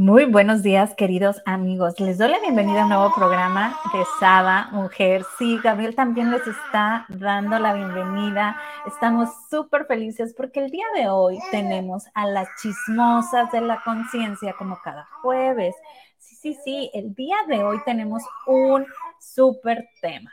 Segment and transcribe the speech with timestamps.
[0.00, 2.00] Muy buenos días, queridos amigos.
[2.00, 5.26] Les doy la bienvenida a un nuevo programa de Sada Mujer.
[5.38, 8.56] Sí, Gabriel también les está dando la bienvenida.
[8.86, 14.54] Estamos súper felices porque el día de hoy tenemos a las chismosas de la conciencia
[14.54, 15.74] como cada jueves.
[16.16, 18.86] Sí, sí, sí, el día de hoy tenemos un
[19.20, 20.32] súper tema.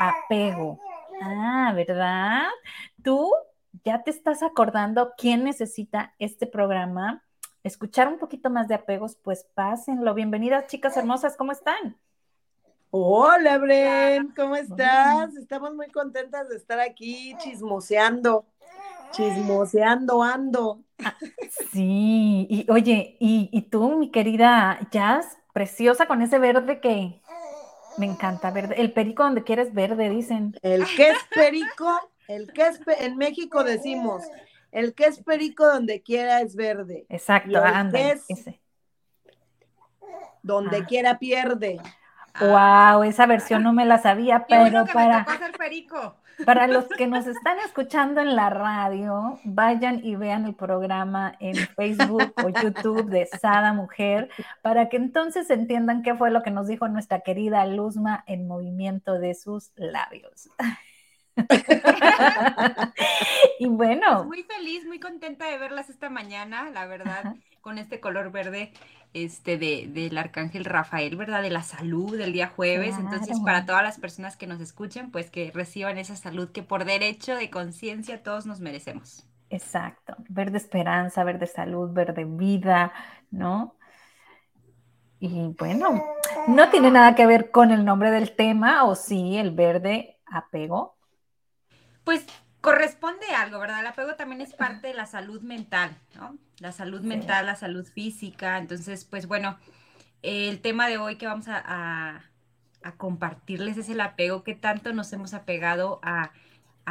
[0.00, 0.76] Apego.
[1.22, 2.48] Ah, ¿verdad?
[3.04, 3.30] ¿Tú
[3.84, 7.22] ya te estás acordando quién necesita este programa?
[7.62, 10.14] Escuchar un poquito más de apegos, pues pásenlo.
[10.14, 11.96] Bienvenidas, chicas hermosas, ¿cómo están?
[12.90, 15.34] Hola, Bren, ¿cómo estás?
[15.36, 18.46] Estamos muy contentas de estar aquí chismoseando,
[19.10, 20.80] chismoseando ando.
[21.04, 21.14] Ah,
[21.70, 27.20] sí, y oye, y, tú, mi querida Jazz, preciosa con ese verde que
[27.98, 28.76] me encanta, verde.
[28.80, 30.56] El perico donde quieres verde, dicen.
[30.62, 34.22] El que es perico, el que es, en México decimos,
[34.72, 37.06] el que es perico donde quiera es verde.
[37.08, 38.60] Exacto, anda, ese.
[40.42, 40.86] Donde ah.
[40.86, 41.80] quiera pierde.
[42.40, 45.26] Wow, esa versión no me la sabía, pero para,
[45.58, 46.16] perico.
[46.44, 51.56] para los que nos están escuchando en la radio, vayan y vean el programa en
[51.56, 54.30] Facebook o YouTube de Sada Mujer,
[54.62, 59.18] para que entonces entiendan qué fue lo que nos dijo nuestra querida Luzma en movimiento
[59.18, 60.48] de sus labios.
[63.58, 64.16] y bueno.
[64.16, 68.72] Pues muy feliz, muy contenta de verlas esta mañana, la verdad, con este color verde
[69.14, 71.42] este de, del arcángel Rafael, ¿verdad?
[71.42, 72.96] De la salud del día jueves.
[72.98, 76.84] Entonces, para todas las personas que nos escuchen, pues que reciban esa salud que por
[76.84, 79.26] derecho de conciencia todos nos merecemos.
[79.50, 82.92] Exacto, verde esperanza, verde salud, verde vida,
[83.30, 83.76] ¿no?
[85.20, 86.04] Y bueno,
[86.46, 90.97] no tiene nada que ver con el nombre del tema, o sí, el verde apego,
[92.08, 92.24] pues
[92.62, 93.80] corresponde algo, ¿verdad?
[93.80, 96.38] El apego también es parte de la salud mental, ¿no?
[96.58, 98.56] La salud mental, la salud física.
[98.56, 99.58] Entonces, pues bueno,
[100.22, 102.22] el tema de hoy que vamos a,
[102.96, 106.30] compartirles es el apego, qué tanto nos hemos apegado a,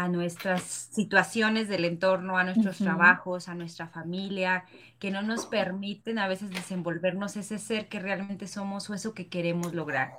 [0.07, 4.65] nuestras situaciones del entorno, a nuestros trabajos, a nuestra familia,
[4.99, 9.27] que no nos permiten a veces desenvolvernos ese ser que realmente somos o eso que
[9.27, 10.13] queremos lograr.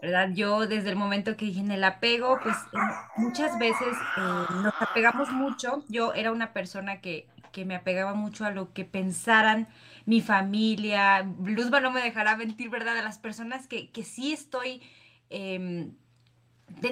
[0.00, 0.30] ¿verdad?
[0.32, 2.78] Yo desde el momento que dije en el apego, pues eh,
[3.16, 5.84] muchas veces eh, nos apegamos mucho.
[5.88, 9.68] Yo era una persona que, que, me apegaba mucho a lo que pensaran
[10.04, 11.22] mi familia.
[11.42, 12.94] Luzma no me dejará mentir, ¿verdad?
[12.94, 14.82] De las personas que, que sí estoy
[15.30, 15.94] em,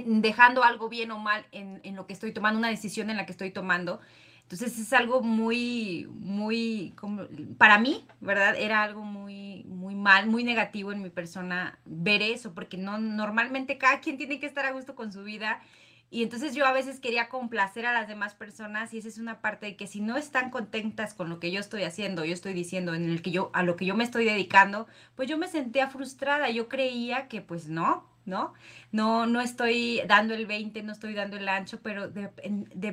[0.06, 3.26] dejando algo bien o mal en, en, lo que estoy tomando, una decisión en la
[3.26, 4.00] que estoy tomando.
[4.44, 7.22] Entonces es algo muy, muy, como,
[7.56, 8.54] para mí, ¿verdad?
[8.56, 13.78] Era algo muy, muy mal, muy negativo en mi persona ver eso, porque no, normalmente
[13.78, 15.62] cada quien tiene que estar a gusto con su vida.
[16.10, 19.40] Y entonces yo a veces quería complacer a las demás personas y esa es una
[19.40, 22.52] parte de que si no están contentas con lo que yo estoy haciendo, yo estoy
[22.52, 24.86] diciendo en el que yo a lo que yo me estoy dedicando,
[25.16, 28.54] pues yo me sentía frustrada, yo creía que pues no, ¿no?
[28.92, 32.30] No, no estoy dando el 20, no estoy dando el ancho, pero de,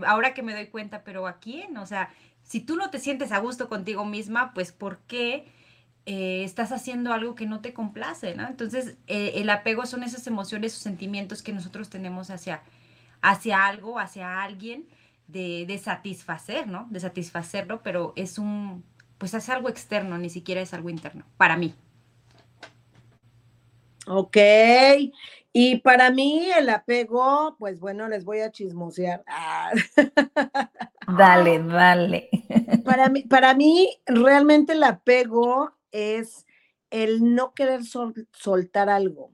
[0.05, 1.77] ahora que me doy cuenta, pero ¿a quién?
[1.77, 2.09] O sea,
[2.43, 5.45] si tú no te sientes a gusto contigo misma, pues ¿por qué
[6.05, 8.31] eh, estás haciendo algo que no te complace.
[8.31, 12.63] Entonces, eh, el apego son esas emociones o sentimientos que nosotros tenemos hacia,
[13.21, 14.87] hacia algo, hacia alguien,
[15.27, 16.87] de, de satisfacer, ¿no?
[16.89, 18.83] De satisfacerlo, pero es un,
[19.17, 21.75] pues es algo externo, ni siquiera es algo interno, para mí.
[24.13, 24.35] Ok,
[25.53, 29.23] y para mí el apego, pues bueno, les voy a chismosear.
[29.25, 29.72] Ah.
[31.17, 32.29] Dale, dale.
[32.83, 36.45] Para mí, para mí, realmente el apego es
[36.89, 39.31] el no querer soltar algo.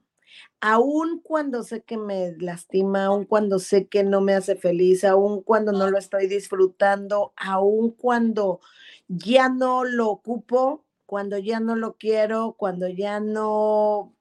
[0.61, 5.41] Aun cuando sé que me lastima, aun cuando sé que no me hace feliz, aun
[5.41, 8.59] cuando no lo estoy disfrutando, aun cuando
[9.07, 14.16] ya no lo ocupo, cuando ya no lo quiero, cuando ya no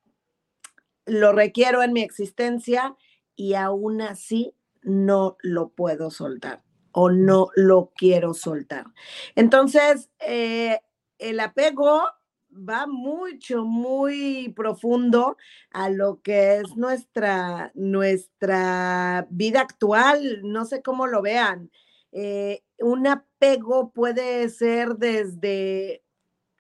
[1.07, 2.97] lo requiero en mi existencia
[3.35, 6.63] y aún así no lo puedo soltar
[6.93, 8.87] o no lo quiero soltar.
[9.35, 10.81] Entonces, eh,
[11.19, 12.03] el apego
[12.51, 15.37] va mucho, muy profundo
[15.71, 20.41] a lo que es nuestra, nuestra vida actual.
[20.43, 21.71] No sé cómo lo vean.
[22.13, 26.03] Eh, un apego puede ser desde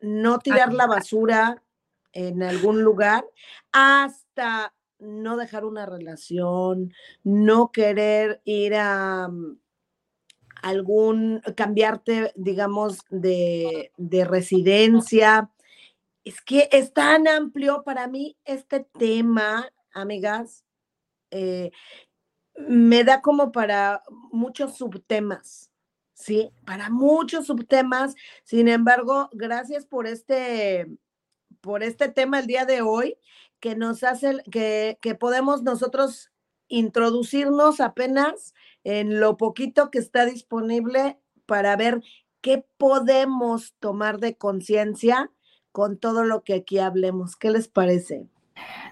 [0.00, 1.62] no tirar la basura
[2.12, 3.24] en algún lugar
[3.72, 4.25] hasta
[4.98, 6.92] no dejar una relación,
[7.22, 9.28] no querer ir a,
[10.62, 15.50] algún, cambiarte, digamos, de, de residencia.
[16.24, 20.64] Es que es tan amplio para mí este tema, amigas,
[21.30, 21.70] eh,
[22.56, 24.02] me da como para
[24.32, 25.70] muchos subtemas,
[26.14, 26.50] ¿sí?
[26.64, 28.14] Para muchos subtemas.
[28.42, 30.86] Sin embargo, gracias por este,
[31.60, 33.18] por este tema el día de hoy,
[33.60, 36.30] que nos hace, que, que podemos nosotros
[36.68, 38.54] introducirnos apenas
[38.84, 42.02] en lo poquito que está disponible para ver
[42.40, 45.30] qué podemos tomar de conciencia
[45.72, 47.36] con todo lo que aquí hablemos.
[47.36, 48.26] ¿Qué les parece?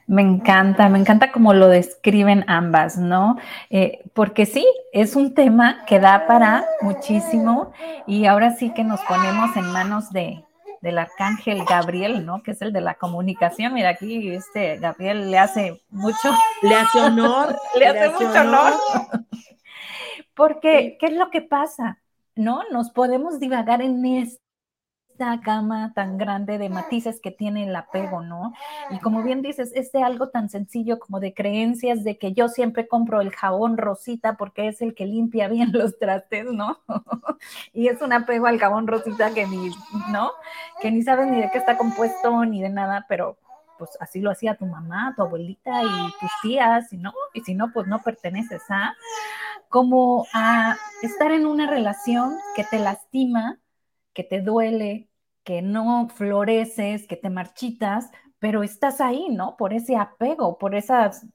[0.07, 3.39] Me encanta, me encanta cómo lo describen ambas, ¿no?
[3.71, 7.73] Eh, porque sí, es un tema que da para muchísimo
[8.07, 10.45] y ahora sí que nos ponemos en manos de,
[10.85, 12.43] del arcángel Gabriel, ¿no?
[12.43, 13.73] Que es el de la comunicación.
[13.73, 16.31] Mira, aquí este Gabriel le hace mucho.
[16.61, 17.57] Le hace honor.
[17.75, 18.75] le, hace mucho honor.
[20.35, 22.03] Porque, ¿qué es lo que pasa?
[22.37, 22.65] ¿No?
[22.71, 24.44] Nos podemos divagar en esto
[25.15, 28.53] esta gama tan grande de matices que tiene el apego, ¿no?
[28.91, 32.49] Y como bien dices, es de algo tan sencillo como de creencias de que yo
[32.49, 36.81] siempre compro el jabón rosita porque es el que limpia bien los trastes, ¿no?
[37.73, 39.71] y es un apego al jabón rosita que ni,
[40.11, 40.33] ¿no?
[40.81, 43.39] Que ni sabes ni de qué está compuesto ni de nada, pero
[43.79, 47.55] pues así lo hacía tu mamá, tu abuelita y tus tías, y no, y si
[47.55, 48.95] no, pues no perteneces a,
[49.69, 53.59] como a estar en una relación que te lastima,
[54.15, 55.11] que te duele,
[55.45, 59.57] que no floreces, que te marchitas, pero estás ahí, ¿no?
[59.57, 61.27] Por ese apego, por esas,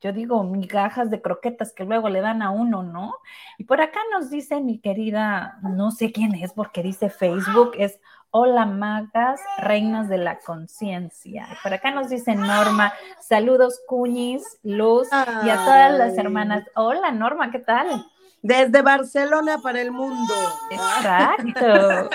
[0.00, 3.14] yo digo, migajas de croquetas que luego le dan a uno, ¿no?
[3.58, 7.98] Y por acá nos dice mi querida, no sé quién es porque dice Facebook, es
[8.36, 11.46] Hola magas, reinas de la conciencia.
[11.62, 15.06] Por acá nos dice Norma, saludos Cuñis, Luz
[15.44, 16.64] y a todas las hermanas.
[16.74, 18.04] Hola Norma, ¿qué tal?
[18.44, 20.34] Desde Barcelona para el mundo.
[20.70, 22.10] Exacto.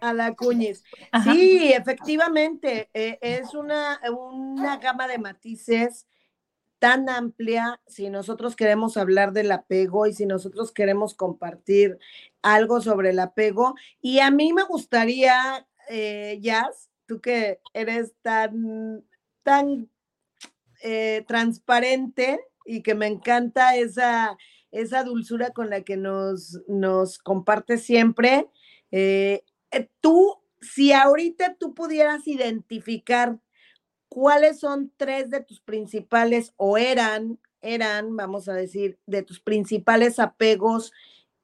[0.00, 0.82] A la Cuñiz.
[1.24, 6.06] Sí, efectivamente, eh, es una, una gama de matices
[6.78, 11.98] tan amplia si nosotros queremos hablar del apego y si nosotros queremos compartir
[12.40, 13.74] algo sobre el apego.
[14.00, 19.04] Y a mí me gustaría, eh, Jazz, tú que eres tan,
[19.42, 19.90] tan
[20.82, 24.36] eh, transparente, y que me encanta esa,
[24.70, 28.48] esa dulzura con la que nos, nos comparte siempre.
[28.90, 33.38] Eh, eh, tú, si ahorita tú pudieras identificar
[34.08, 40.18] cuáles son tres de tus principales o eran, eran, vamos a decir, de tus principales
[40.18, 40.92] apegos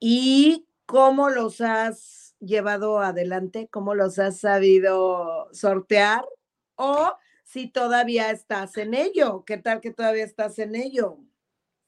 [0.00, 6.24] y cómo los has llevado adelante, cómo los has sabido sortear
[6.74, 7.12] o
[7.46, 9.44] si todavía estás en ello.
[9.46, 11.18] ¿Qué tal que todavía estás en ello?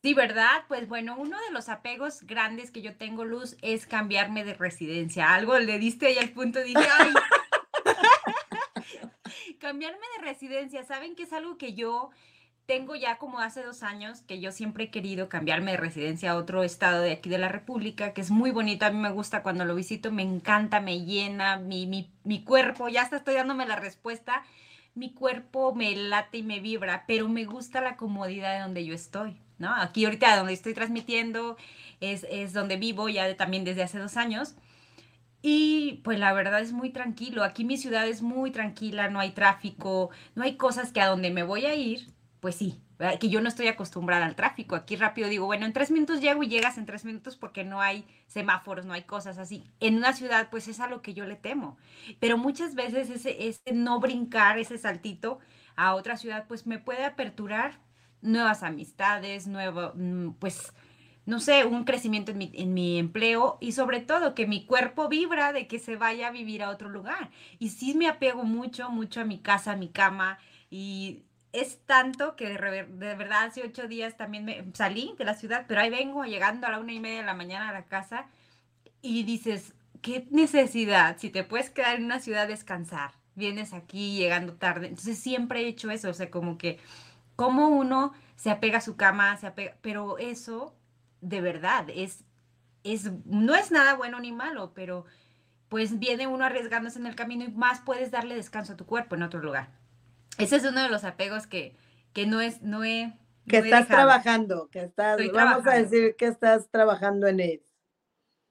[0.03, 0.65] Sí, ¿verdad?
[0.69, 5.35] Pues bueno, uno de los apegos grandes que yo tengo, Luz, es cambiarme de residencia.
[5.35, 7.13] Algo le diste ahí al punto, dije, ay,
[9.59, 10.85] cambiarme de residencia.
[10.85, 12.11] ¿Saben que es algo que yo
[12.67, 16.37] tengo ya como hace dos años, que yo siempre he querido cambiarme de residencia a
[16.37, 19.43] otro estado de aquí de la República, que es muy bonito, a mí me gusta
[19.43, 23.67] cuando lo visito, me encanta, me llena, mi, mi, mi cuerpo, ya hasta estoy dándome
[23.67, 24.45] la respuesta
[24.99, 28.95] mi cuerpo me late y me vibra, pero me gusta la comodidad de donde yo
[28.95, 29.75] estoy, ¿no?
[29.75, 31.57] Aquí ahorita donde estoy transmitiendo
[32.01, 34.55] es, es donde vivo ya también desde hace dos años.
[35.41, 37.45] Y pues la verdad es muy tranquilo.
[37.45, 41.31] Aquí mi ciudad es muy tranquila, no hay tráfico, no hay cosas que a donde
[41.31, 42.09] me voy a ir,
[42.41, 42.81] pues sí,
[43.21, 44.75] que yo no estoy acostumbrada al tráfico.
[44.75, 47.81] Aquí rápido digo, bueno, en tres minutos llego y llegas en tres minutos porque no
[47.81, 49.71] hay semáforos, no hay cosas así.
[49.81, 51.79] En una ciudad, pues es a lo que yo le temo.
[52.19, 55.39] Pero muchas veces ese, ese no brincar, ese saltito
[55.77, 57.81] a otra ciudad, pues me puede aperturar
[58.21, 60.73] nuevas amistades, nuevo, mm, pues,
[61.25, 65.09] no sé, un crecimiento en mi, en mi empleo y sobre todo que mi cuerpo
[65.09, 67.31] vibra de que se vaya a vivir a otro lugar.
[67.59, 70.39] Y sí me apego mucho, mucho a mi casa, a mi cama
[70.71, 71.25] y
[71.61, 75.81] es tanto que de, verdad hace ocho días también me salí de la ciudad, pero
[75.81, 78.27] ahí vengo llegando a la una y media de la mañana a la casa
[79.03, 84.55] y dices, qué necesidad, si te puedes quedar en una ciudad descansar, vienes aquí llegando
[84.55, 84.89] tarde.
[84.89, 86.79] Entonces siempre he hecho eso, o sea, como que
[87.37, 90.75] como uno se apega a su cama, se apega, pero eso
[91.21, 92.25] de verdad es,
[92.85, 95.05] es, no es nada bueno ni malo, pero
[95.69, 99.15] pues viene uno arriesgándose en el camino y más puedes darle descanso a tu cuerpo
[99.15, 99.69] en otro lugar.
[100.39, 101.77] Ese es uno de los apegos que,
[102.13, 103.13] que no es, no he.
[103.47, 107.63] Que estás trabajando, que estás, vamos a decir que estás trabajando en él.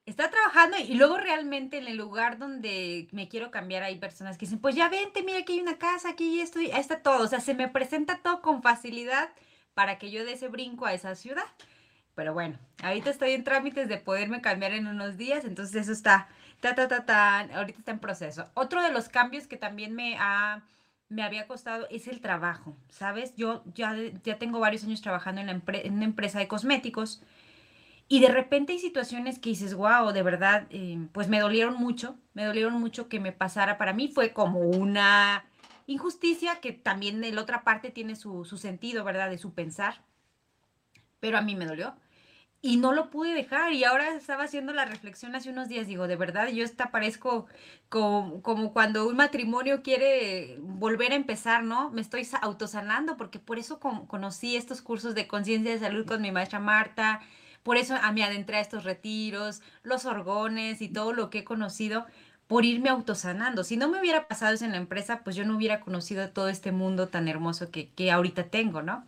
[0.06, 4.46] Está trabajando y luego realmente en el lugar donde me quiero cambiar hay personas que
[4.46, 7.24] dicen, pues ya vente, mira que hay una casa, aquí estoy, ahí está todo.
[7.24, 9.30] O sea, se me presenta todo con facilidad
[9.74, 11.46] para que yo dé ese brinco a esa ciudad.
[12.16, 16.28] Pero bueno, ahorita estoy en trámites de poderme cambiar en unos días, entonces eso está,
[16.62, 18.50] ta, ta, ta, ta, ahorita está en proceso.
[18.56, 20.64] Otro de los cambios que también me ha
[21.10, 23.36] me había costado es el trabajo, ¿sabes?
[23.36, 27.22] Yo ya, ya tengo varios años trabajando en, en una empresa de cosméticos
[28.10, 32.18] y de repente hay situaciones que dices, wow, de verdad, eh, pues me dolieron mucho,
[32.34, 33.78] me dolieron mucho que me pasara.
[33.78, 35.46] Para mí fue como una
[35.88, 39.30] injusticia que también de la otra parte tiene su, su sentido, ¿verdad?
[39.30, 40.02] De su pensar.
[41.20, 41.96] Pero a mí me dolió
[42.62, 43.74] y no lo pude dejar.
[43.74, 47.48] Y ahora estaba haciendo la reflexión hace unos días, digo, de verdad, yo esta parezco
[47.90, 48.42] como,
[48.74, 51.90] cuando un matrimonio quiere volver a empezar, ¿no?
[51.92, 56.32] Me estoy autosanando porque por eso conocí estos cursos de conciencia de salud con mi
[56.32, 57.22] maestra Marta,
[57.64, 61.44] por eso a mí adentré a estos retiros, los orgones y todo lo que he
[61.44, 62.06] conocido
[62.48, 63.64] por irme autosanando.
[63.64, 66.48] Si no me hubiera pasado eso en la empresa, pues yo no hubiera conocido todo
[66.50, 69.06] este mundo tan hermoso que, que ahorita tengo, ¿no?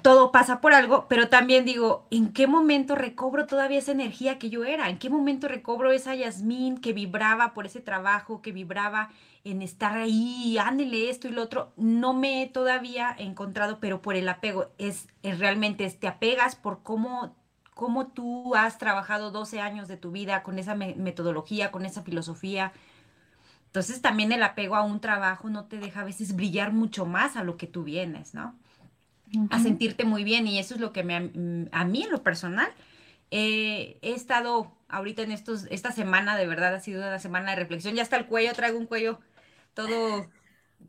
[0.00, 4.48] Todo pasa por algo, pero también digo, ¿en qué momento recobro todavía esa energía que
[4.48, 4.88] yo era?
[4.88, 9.10] ¿En qué momento recobro esa Yasmín que vibraba por ese trabajo, que vibraba
[9.44, 11.74] en estar ahí, ándele esto y lo otro?
[11.76, 17.36] No me he todavía encontrado, pero por el apego, es, realmente, te apegas por cómo,
[17.74, 22.72] cómo tú has trabajado 12 años de tu vida con esa metodología, con esa filosofía.
[23.66, 27.36] Entonces también el apego a un trabajo no te deja a veces brillar mucho más
[27.36, 28.54] a lo que tú vienes, ¿no?
[29.50, 32.22] A sentirte muy bien y eso es lo que me, mm, a mí en lo
[32.22, 32.72] personal
[33.30, 37.94] he estado ahorita en estos, esta semana de verdad ha sido una semana de reflexión,
[37.94, 39.18] ya está el cuello, traigo un cuello
[39.74, 40.30] todo,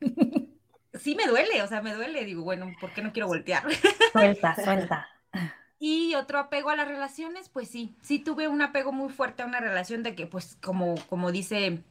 [0.94, 3.64] sí me duele, o sea, me duele, digo, bueno, ¿por qué no quiero voltear?
[4.12, 5.10] Suelta, suelta.
[5.80, 9.46] Y otro apego a las relaciones, pues sí, sí tuve un apego muy fuerte a
[9.46, 11.84] una relación de que, pues, como, como dice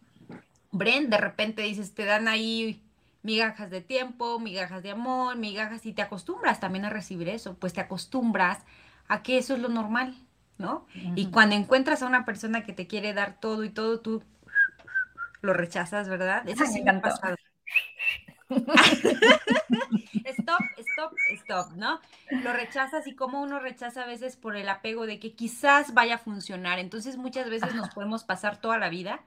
[0.71, 2.83] Bren, de repente dices, te dan ahí
[3.23, 7.73] migajas de tiempo, migajas de amor, migajas y te acostumbras también a recibir eso, pues
[7.73, 8.59] te acostumbras
[9.09, 10.17] a que eso es lo normal,
[10.59, 10.87] ¿no?
[11.17, 14.23] Y cuando encuentras a una persona que te quiere dar todo y todo, tú
[15.41, 16.49] lo rechazas, ¿verdad?
[16.49, 17.37] Eso sí me ha pasado.
[20.25, 22.01] stop, stop, stop, ¿no?
[22.43, 26.17] Lo rechazas y como uno rechaza a veces por el apego de que quizás vaya
[26.17, 26.79] a funcionar.
[26.79, 29.21] Entonces muchas veces nos podemos pasar toda la vida,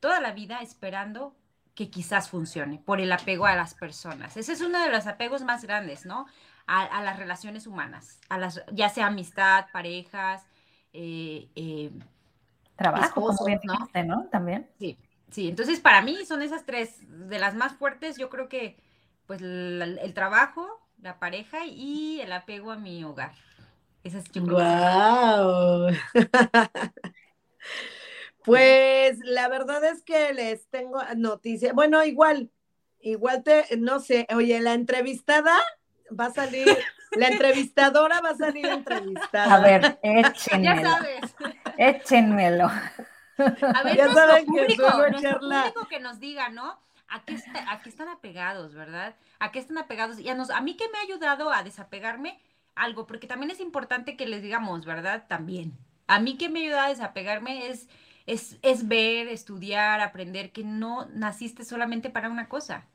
[0.00, 1.34] toda la vida esperando
[1.74, 4.36] que quizás funcione por el apego a las personas.
[4.36, 6.26] Ese es uno de los apegos más grandes, ¿no?
[6.66, 10.46] A, las relaciones humanas, a las, ya sea amistad, parejas,
[10.92, 11.90] eh, eh,
[12.76, 13.36] trabajo, como
[14.04, 14.28] ¿no?
[14.30, 14.70] También.
[14.78, 14.96] Sí,
[15.30, 15.48] sí.
[15.48, 18.16] Entonces, para mí son esas tres de las más fuertes.
[18.18, 18.76] Yo creo que,
[19.26, 20.68] pues, el, trabajo,
[21.02, 23.32] la pareja y el apego a mi hogar.
[24.04, 25.90] Esas yo wow.
[28.44, 31.74] Pues la verdad es que les tengo noticias.
[31.74, 32.50] Bueno, igual,
[33.00, 35.58] igual te, no sé, oye, la entrevistada
[36.18, 36.66] va a salir,
[37.12, 39.54] la entrevistadora va a salir entrevistada.
[39.54, 40.74] A ver, échenmelo.
[40.74, 41.20] Ya sabes.
[41.76, 42.64] Échenmelo.
[42.66, 46.78] A ver, ya nuestro, saben público, que nuestro público que nos diga, ¿no?
[47.08, 47.36] ¿A qué,
[47.68, 49.16] ¿A qué, están apegados, verdad?
[49.40, 50.20] ¿A qué están apegados?
[50.20, 52.40] Y a, nos, a mí que me ha ayudado a desapegarme
[52.76, 55.24] algo, porque también es importante que les digamos, ¿verdad?
[55.28, 55.76] También.
[56.06, 57.88] A mí que me ayuda a desapegarme es
[58.30, 62.86] es, ver, estudiar, aprender que no naciste solamente para una cosa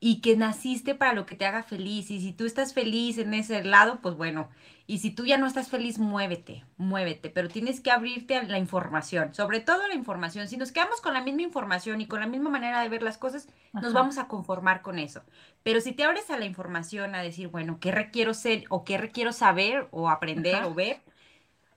[0.00, 2.10] y que naciste para lo que te haga feliz.
[2.10, 4.50] Y si tú estás feliz en ese lado, pues bueno.
[4.86, 7.30] Y si tú ya no estás feliz, muévete, muévete.
[7.30, 10.46] Pero tienes que abrirte a la información, sobre todo la información.
[10.46, 13.16] Si nos quedamos con la misma información y con la misma manera de ver las
[13.16, 15.22] cosas, nos vamos a conformar con eso.
[15.62, 18.98] Pero si te abres a la información, a decir, bueno, ¿qué requiero ser o qué
[18.98, 21.00] requiero saber o aprender o ver?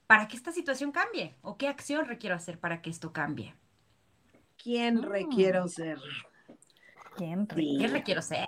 [0.07, 3.53] Para que esta situación cambie o qué acción requiero hacer para que esto cambie.
[4.61, 5.07] ¿Quién ah.
[5.07, 5.99] requiero ser?
[7.15, 8.47] ¿Quién, requiero ser?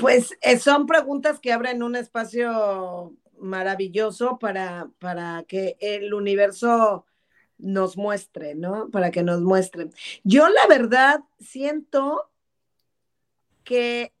[0.00, 7.04] Pues eh, son preguntas que abren un espacio maravilloso para, para que el universo
[7.58, 8.90] nos muestre, ¿no?
[8.90, 9.90] Para que nos muestre.
[10.24, 12.30] Yo la verdad siento
[13.64, 14.12] que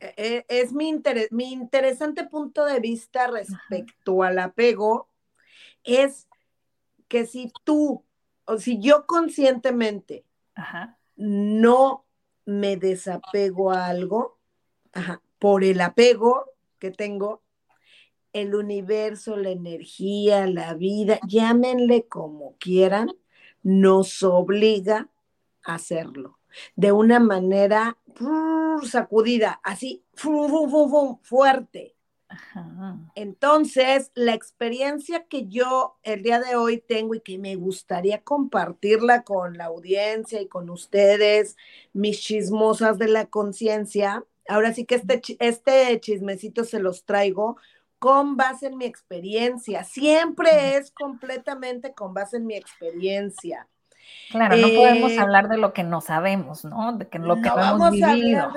[0.00, 5.09] eh, es mi, mi interesante punto de vista respecto al apego
[5.84, 6.28] es
[7.08, 8.04] que si tú,
[8.44, 10.24] o si yo conscientemente
[11.16, 12.04] no
[12.44, 14.38] me desapego a algo,
[15.38, 16.46] por el apego
[16.78, 17.42] que tengo,
[18.32, 23.10] el universo, la energía, la vida, llámenle como quieran,
[23.62, 25.08] nos obliga
[25.64, 26.38] a hacerlo.
[26.76, 27.96] De una manera
[28.84, 30.04] sacudida, así
[31.22, 31.96] fuerte.
[33.14, 39.22] Entonces, la experiencia que yo el día de hoy tengo y que me gustaría compartirla
[39.22, 41.56] con la audiencia y con ustedes,
[41.92, 47.56] mis chismosas de la conciencia, ahora sí que este, este chismecito se los traigo
[47.98, 53.68] con base en mi experiencia, siempre es completamente con base en mi experiencia.
[54.30, 56.94] Claro, no podemos eh, hablar de lo que no sabemos, ¿no?
[56.94, 58.50] De que lo que no hemos vivido.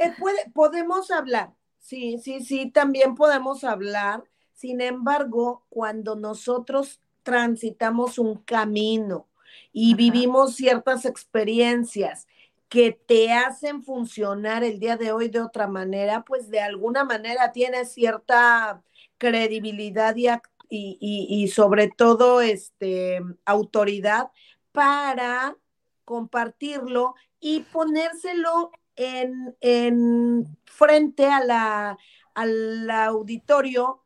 [0.00, 0.14] Eh,
[0.54, 4.24] podemos hablar, sí, sí, sí, también podemos hablar.
[4.52, 9.28] Sin embargo, cuando nosotros transitamos un camino
[9.72, 12.26] y vivimos ciertas experiencias
[12.68, 17.52] que te hacen funcionar el día de hoy de otra manera, pues de alguna manera
[17.52, 18.82] tienes cierta
[19.16, 20.36] credibilidad y,
[20.70, 24.30] y, sobre todo este, autoridad
[24.72, 25.56] para
[26.04, 34.02] compartirlo y ponérselo en, en frente al auditorio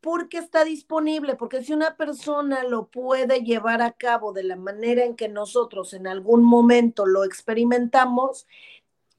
[0.00, 5.02] porque está disponible, porque si una persona lo puede llevar a cabo de la manera
[5.02, 8.46] en que nosotros en algún momento lo experimentamos,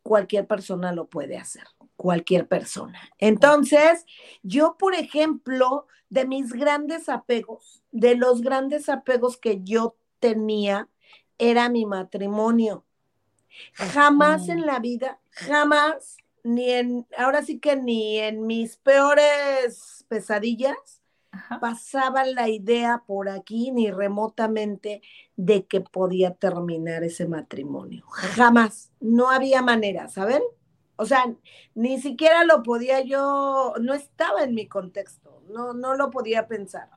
[0.04, 1.64] cualquier persona lo puede hacer,
[1.96, 3.00] cualquier persona.
[3.18, 4.06] Entonces,
[4.44, 10.88] yo, por ejemplo, de mis grandes apegos, de los grandes apegos que yo tenía,
[11.40, 12.86] era mi matrimonio.
[13.74, 21.02] Jamás en la vida, jamás ni en, ahora sí que ni en mis peores pesadillas
[21.60, 25.02] pasaba la idea por aquí ni remotamente
[25.36, 28.06] de que podía terminar ese matrimonio.
[28.08, 30.42] Jamás, no había manera, ¿saben?
[30.98, 31.26] O sea,
[31.74, 36.90] ni siquiera lo podía yo, no estaba en mi contexto, no, no lo podía pensar.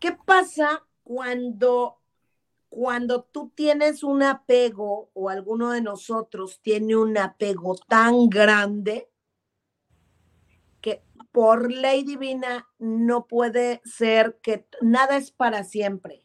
[0.00, 1.98] ¿Qué pasa cuando
[2.76, 9.08] cuando tú tienes un apego o alguno de nosotros tiene un apego tan grande
[10.82, 11.02] que
[11.32, 16.22] por ley divina no puede ser que nada es para siempre.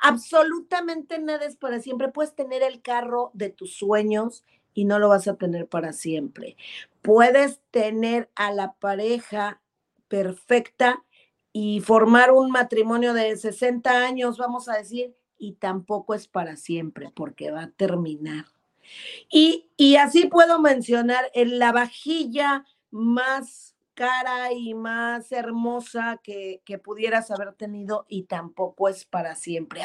[0.00, 2.08] Absolutamente nada es para siempre.
[2.08, 4.42] Puedes tener el carro de tus sueños
[4.72, 6.56] y no lo vas a tener para siempre.
[7.02, 9.60] Puedes tener a la pareja
[10.08, 11.04] perfecta
[11.52, 17.10] y formar un matrimonio de 60 años, vamos a decir, y tampoco es para siempre
[17.12, 18.44] porque va a terminar.
[19.28, 27.52] Y, así puedo mencionar en la vajilla más cara y más hermosa que, pudieras haber
[27.54, 29.82] tenido y tampoco es para siempre.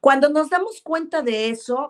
[0.00, 1.88] Cuando nos damos cuenta de eso,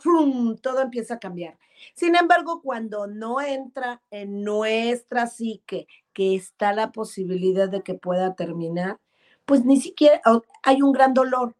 [0.63, 1.59] todo empieza a cambiar.
[1.95, 8.35] Sin embargo, cuando no entra en nuestra psique que está la posibilidad de que pueda
[8.35, 8.99] terminar,
[9.45, 10.21] pues ni siquiera
[10.63, 11.55] hay un gran dolor,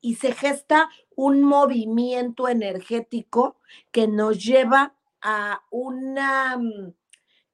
[0.00, 3.56] y se gesta un movimiento energético
[3.90, 6.94] que nos lleva a una, mm,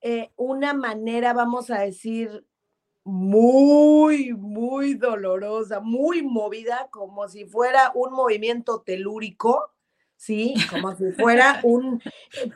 [0.02, 2.46] eh, una manera, vamos a decir,
[3.04, 9.70] muy, muy dolorosa, muy movida, como si fuera un movimiento telúrico,
[10.16, 10.54] ¿sí?
[10.70, 12.02] Como si fuera un,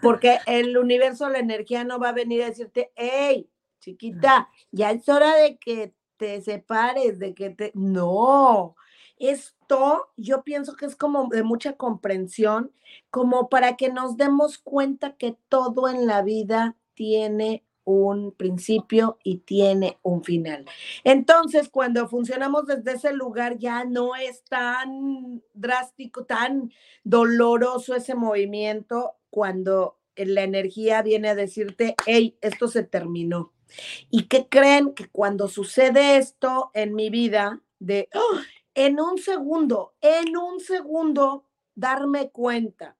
[0.02, 5.08] porque el universo, la energía no va a venir a decirte, hey, chiquita, ya es
[5.08, 7.70] hora de que te separes, de que te...
[7.74, 8.74] No,
[9.20, 12.72] esto yo pienso que es como de mucha comprensión,
[13.10, 19.38] como para que nos demos cuenta que todo en la vida tiene un principio y
[19.38, 20.66] tiene un final.
[21.04, 26.70] Entonces, cuando funcionamos desde ese lugar, ya no es tan drástico, tan
[27.02, 33.54] doloroso ese movimiento cuando la energía viene a decirte, hey, esto se terminó.
[34.10, 34.92] ¿Y qué creen?
[34.92, 38.08] Que cuando sucede esto en mi vida, de,
[38.78, 42.96] en un segundo, en un segundo, darme cuenta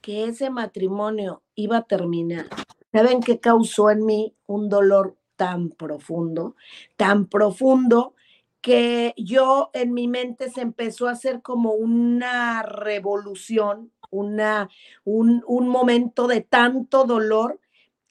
[0.00, 2.46] que ese matrimonio iba a terminar.
[2.90, 6.56] ¿Saben qué causó en mí un dolor tan profundo,
[6.96, 8.14] tan profundo
[8.62, 14.70] que yo en mi mente se empezó a hacer como una revolución, una,
[15.04, 17.60] un, un momento de tanto dolor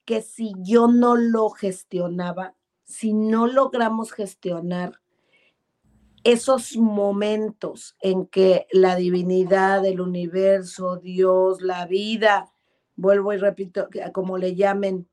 [0.05, 2.53] que si yo no lo gestionaba,
[2.83, 5.01] si no logramos gestionar
[6.23, 12.51] esos momentos en que la divinidad, el universo, Dios, la vida,
[12.95, 15.07] vuelvo y repito, como le llamen,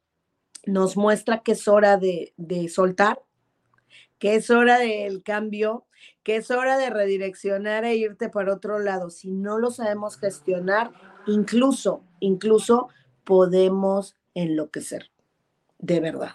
[0.67, 2.35] nos muestra que es hora de,
[2.69, 3.23] soltar,
[4.19, 5.87] que es hora del cambio,
[6.25, 9.11] que es hora de redireccionar e irte para otro lado.
[9.11, 10.93] Si no lo sabemos gestionar,
[11.27, 12.89] incluso, incluso
[13.25, 15.11] podemos enloquecer,
[15.79, 16.33] de verdad.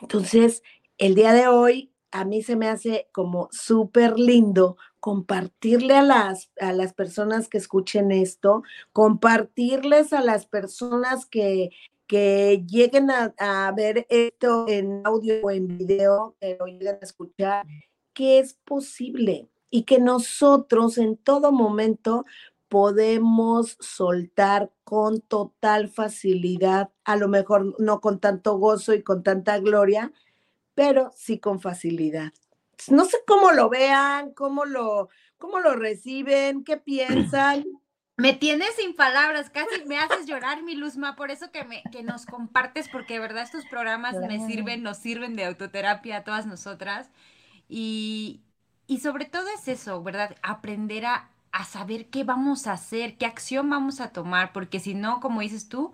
[0.00, 0.62] Entonces,
[0.96, 6.50] el día de hoy a mí se me hace como súper lindo compartirle a las,
[6.60, 11.70] a las personas que escuchen esto, compartirles a las personas que,
[12.06, 17.66] que lleguen a, ver esto en audio o en video, que lo lleguen a escuchar,
[18.12, 22.24] que es posible y que nosotros en todo momento
[22.68, 29.58] podemos soltar con total facilidad, a lo mejor no con tanto gozo y con tanta
[29.58, 30.12] gloria,
[30.74, 32.32] pero sí con facilidad.
[32.88, 35.08] No sé cómo lo vean, cómo lo,
[35.38, 37.64] cómo lo reciben, qué piensan.
[38.16, 42.02] Me tienes sin palabras, casi me haces llorar, mi Luzma, por eso que, me, que
[42.02, 46.46] nos compartes, porque de verdad estos programas me sirven, nos sirven de autoterapia a todas
[46.46, 47.10] nosotras.
[47.68, 48.42] Y,
[48.86, 50.36] y sobre todo es eso, ¿verdad?
[50.42, 54.94] Aprender a, a saber qué vamos a hacer, qué acción vamos a tomar, porque si
[54.94, 55.92] no, como dices tú,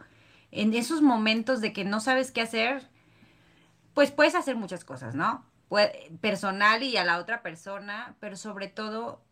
[0.51, 2.91] en esos momentos de que no sabes qué hacer,
[3.99, 5.45] pues puedes hacer muchas cosas, ¿no?
[6.21, 9.25] personal y a la otra persona, pero sobre todo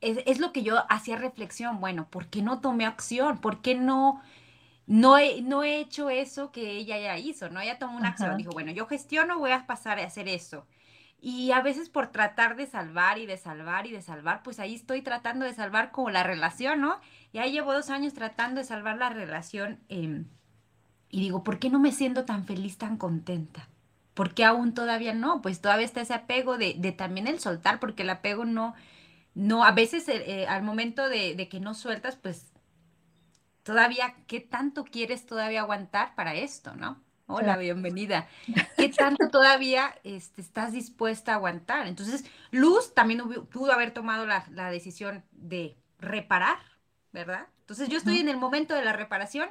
[0.00, 3.40] es, lo que yo hacía reflexión, bueno, ¿por qué no tomé acción?
[3.40, 4.20] ¿Por qué no,
[4.88, 7.50] no, he, no he hecho eso que ella ya hizo?
[7.50, 7.60] ¿no?
[7.60, 10.66] Ella tomó una acción, dijo, bueno, yo gestiono, voy a pasar a hacer eso.
[11.20, 14.74] Y a veces por tratar de salvar y de salvar y de salvar, pues ahí
[14.74, 16.98] estoy tratando de salvar como la relación, ¿no?
[17.32, 19.78] Y ahí llevo dos años tratando de salvar la relación.
[19.88, 20.26] Em,
[21.10, 23.68] y digo, ¿por qué no me siento tan feliz, tan contenta?
[24.14, 25.40] ¿Por qué aún todavía no?
[25.42, 28.74] Pues todavía está ese apego de, de también el soltar, porque el apego no,
[29.34, 32.52] no, a veces eh, eh, al momento de, de, que no sueltas, pues
[33.62, 37.00] todavía, ¿qué tanto quieres todavía aguantar para esto, no?
[37.32, 38.26] Hola, bienvenida.
[38.76, 41.86] ¿Qué tanto todavía este, estás dispuesta a aguantar?
[41.86, 46.58] Entonces, Luz también pudo haber tomado la, la, decisión de reparar,
[47.12, 47.46] ¿verdad?
[47.60, 49.48] Entonces, yo estoy en el momento de la reparación,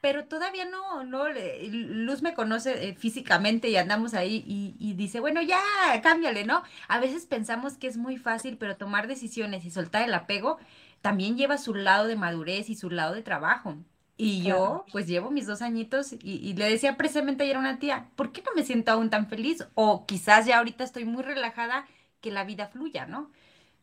[0.00, 5.42] pero todavía no, no, Luz me conoce eh, físicamente y andamos ahí y, dice, bueno,
[5.42, 5.60] ya,
[6.02, 6.62] cámbiale, ¿no?
[6.88, 10.58] A veces pensamos que es muy fácil, pero tomar decisiones y soltar el apego
[11.00, 13.76] también lleva su lado de madurez y su lado de trabajo.
[14.16, 17.78] Y yo, pues llevo mis dos añitos y, y, le decía precisamente ayer a una
[17.78, 19.64] tía, ¿por qué no me siento aún tan feliz?
[19.74, 21.86] O quizás ya ahorita estoy muy relajada,
[22.20, 23.30] que la vida fluya, ¿no?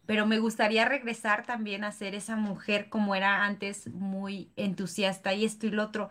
[0.06, 5.46] Pero me gustaría regresar también a ser esa mujer como era antes, muy entusiasta y
[5.46, 6.10] esto y lo otro.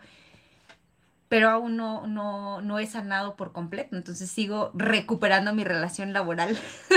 [1.29, 6.57] Pero aún no, no, no he sanado por completo, entonces sigo recuperando mi relación laboral.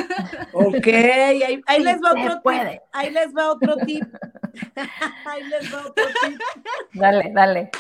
[0.53, 2.81] Ok, ahí, les va otro tip.
[2.93, 4.05] Ahí les va otro tip.
[5.27, 6.41] ahí les va otro tip.
[6.93, 7.71] Dale, dale.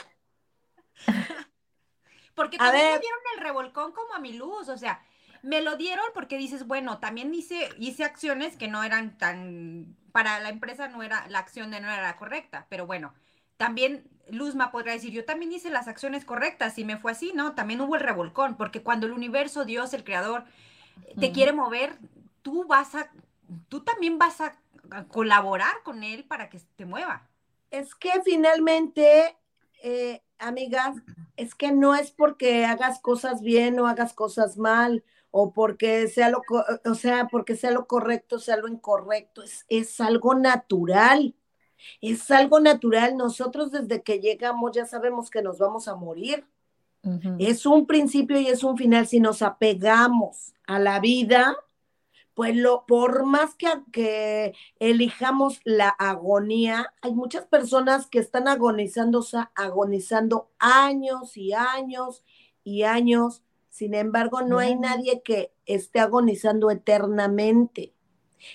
[2.34, 5.02] Porque también me dieron el revolcón como a mi luz, o sea,
[5.42, 10.40] me lo dieron porque dices, bueno, también hice, hice acciones que no eran tan, para
[10.40, 13.14] la empresa no era, la acción de no era correcta, pero bueno,
[13.56, 17.54] también Luzma podría decir, yo también hice las acciones correctas y me fue así, ¿no?
[17.54, 20.44] También hubo el revolcón, porque cuando el universo, Dios, el creador,
[21.18, 21.98] te quiere mover,
[22.42, 23.10] tú vas a,
[23.68, 24.56] tú también vas a,
[25.08, 27.28] colaborar con él para que te mueva.
[27.70, 29.36] Es que finalmente,
[29.82, 30.96] eh, amigas,
[31.36, 36.30] es que no es porque hagas cosas bien o hagas cosas mal o porque sea
[36.30, 36.42] lo,
[36.84, 41.34] o sea, porque sea lo correcto, sea lo incorrecto, es, es algo natural.
[42.00, 43.16] Es algo natural.
[43.16, 46.44] Nosotros desde que llegamos ya sabemos que nos vamos a morir.
[47.38, 49.06] Es un principio y es un final.
[49.06, 51.56] Si nos apegamos a la vida,
[52.34, 59.24] pues lo, por más que, que elijamos la agonía, hay muchas personas que están agonizando,
[59.54, 62.24] agonizando años y años
[62.62, 63.42] y años
[63.78, 67.92] sin embargo, no hay nadie que esté agonizando eternamente.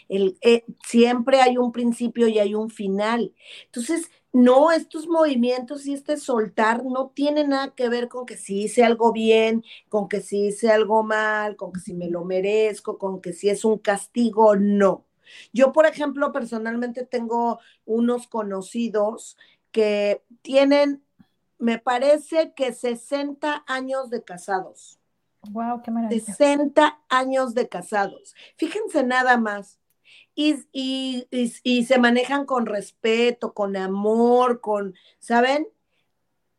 [0.10, 3.34] El, eh, siempre hay un principio y hay un final.
[3.66, 8.64] Entonces, no, estos movimientos y este soltar no tiene nada que ver con que si
[8.64, 12.98] hice algo bien, con que si hice algo mal, con que si me lo merezco,
[12.98, 15.06] con que si es un castigo, no.
[15.54, 19.38] Yo, por ejemplo, personalmente tengo unos conocidos
[19.72, 21.02] que tienen,
[21.60, 25.00] me parece que 60 años de casados.
[25.50, 26.24] Wow, qué maravilla.
[26.24, 28.34] 60 años de casados.
[28.58, 29.80] Fíjense nada más.
[30.36, 35.68] Y, y, se manejan con respeto, con amor, con, ¿saben?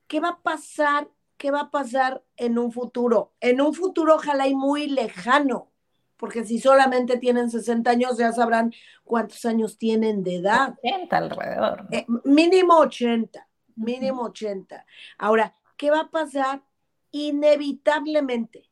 [0.07, 1.09] ¿Qué va a pasar?
[1.37, 3.33] ¿Qué va a pasar en un futuro?
[3.41, 5.73] En un futuro ojalá y muy lejano,
[6.17, 10.79] porque si solamente tienen 60 años ya sabrán cuántos años tienen de edad.
[10.85, 11.89] 80 alrededor.
[11.91, 13.45] Eh, mínimo 80,
[13.75, 14.87] mínimo 80.
[15.19, 16.63] Ahora, ¿qué va a pasar?
[17.11, 18.71] Inevitablemente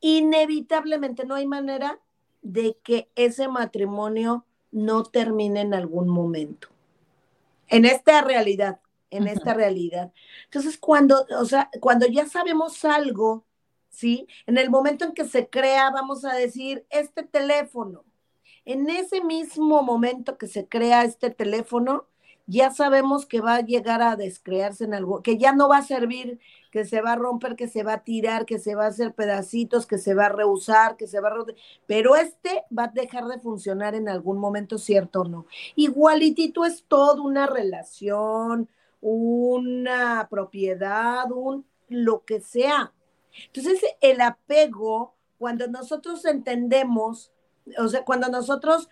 [0.00, 2.00] inevitablemente no hay manera
[2.42, 6.68] de que ese matrimonio no termine en algún momento.
[7.68, 10.12] En esta realidad, en esta realidad.
[10.44, 13.44] Entonces, cuando, o sea, cuando ya sabemos algo,
[13.90, 14.26] ¿sí?
[14.46, 18.04] En el momento en que se crea, vamos a decir, este teléfono,
[18.64, 22.06] en ese mismo momento que se crea este teléfono,
[22.46, 25.82] ya sabemos que va a llegar a descrearse en algo, que ya no va a
[25.82, 28.88] servir, que se va a romper, que se va a tirar, que se va a
[28.88, 31.44] hacer pedacitos, que se va a rehusar, que se va a...
[31.86, 35.46] Pero este va a dejar de funcionar en algún momento, ¿cierto o no?
[35.74, 38.68] Igualitito es todo una relación,
[39.00, 42.92] una propiedad, un lo que sea.
[43.46, 47.32] Entonces, el apego cuando nosotros entendemos,
[47.78, 48.88] o sea, cuando nosotros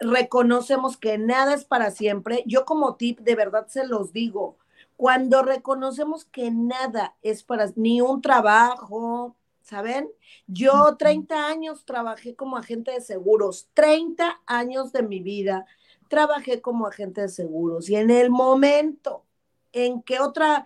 [0.00, 4.56] reconocemos que nada es para siempre, yo como tip de verdad se los digo,
[4.96, 10.10] cuando reconocemos que nada es para ni un trabajo, ¿saben?
[10.46, 15.66] Yo 30 años trabajé como agente de seguros, 30 años de mi vida
[16.08, 19.24] trabajé como agente de seguros y en el momento
[19.72, 20.64] en que otra,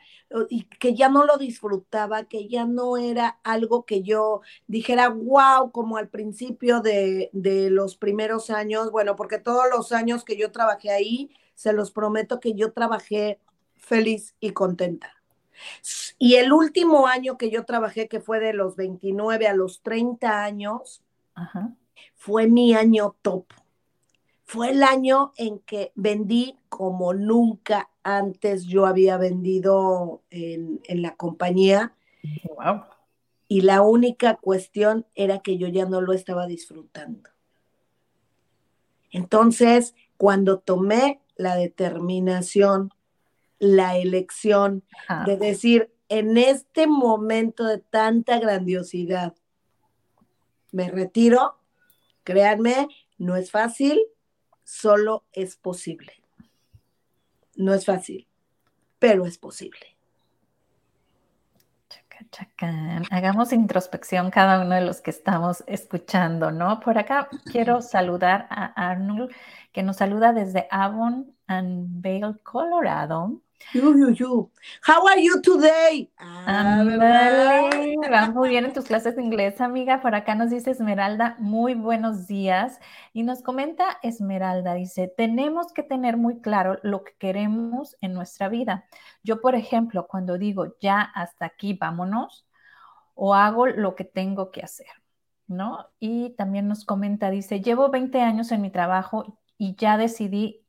[0.50, 5.72] y que ya no lo disfrutaba, que ya no era algo que yo dijera, wow,
[5.72, 10.52] como al principio de, de los primeros años, bueno, porque todos los años que yo
[10.52, 13.40] trabajé ahí, se los prometo que yo trabajé
[13.90, 15.20] feliz y contenta.
[16.16, 20.44] Y el último año que yo trabajé, que fue de los 29 a los 30
[20.44, 21.02] años,
[22.14, 23.46] fue mi año top.
[24.44, 31.16] Fue el año en que vendí como nunca antes yo había vendido en, en la
[31.16, 31.92] compañía.
[32.44, 32.84] Wow.
[33.48, 37.28] Y la única cuestión era que yo ya no lo estaba disfrutando.
[39.10, 42.92] Entonces, cuando tomé la determinación
[43.60, 44.82] la elección
[45.26, 49.34] de decir, en este momento de tanta grandiosidad,
[50.72, 51.58] me retiro,
[52.24, 54.00] créanme, no es fácil,
[54.64, 56.14] solo es posible.
[57.54, 58.26] No es fácil,
[58.98, 59.96] pero es posible.
[63.10, 66.80] Hagamos introspección cada uno de los que estamos escuchando, ¿no?
[66.80, 69.32] Por acá quiero saludar a Arnold,
[69.72, 73.40] que nos saluda desde Avon and Vale, Colorado.
[73.72, 74.50] You, you, you.
[74.82, 76.10] How are you today?
[76.18, 80.00] Ah, va muy bien en tus clases de inglés, amiga.
[80.00, 82.80] Por acá nos dice Esmeralda, muy buenos días.
[83.12, 88.48] Y nos comenta Esmeralda, dice, tenemos que tener muy claro lo que queremos en nuestra
[88.48, 88.86] vida.
[89.22, 92.46] Yo, por ejemplo, cuando digo ya hasta aquí, vámonos,
[93.14, 94.88] o hago lo que tengo que hacer,
[95.46, 95.86] ¿no?
[96.00, 100.59] Y también nos comenta, dice, llevo 20 años en mi trabajo y ya decidí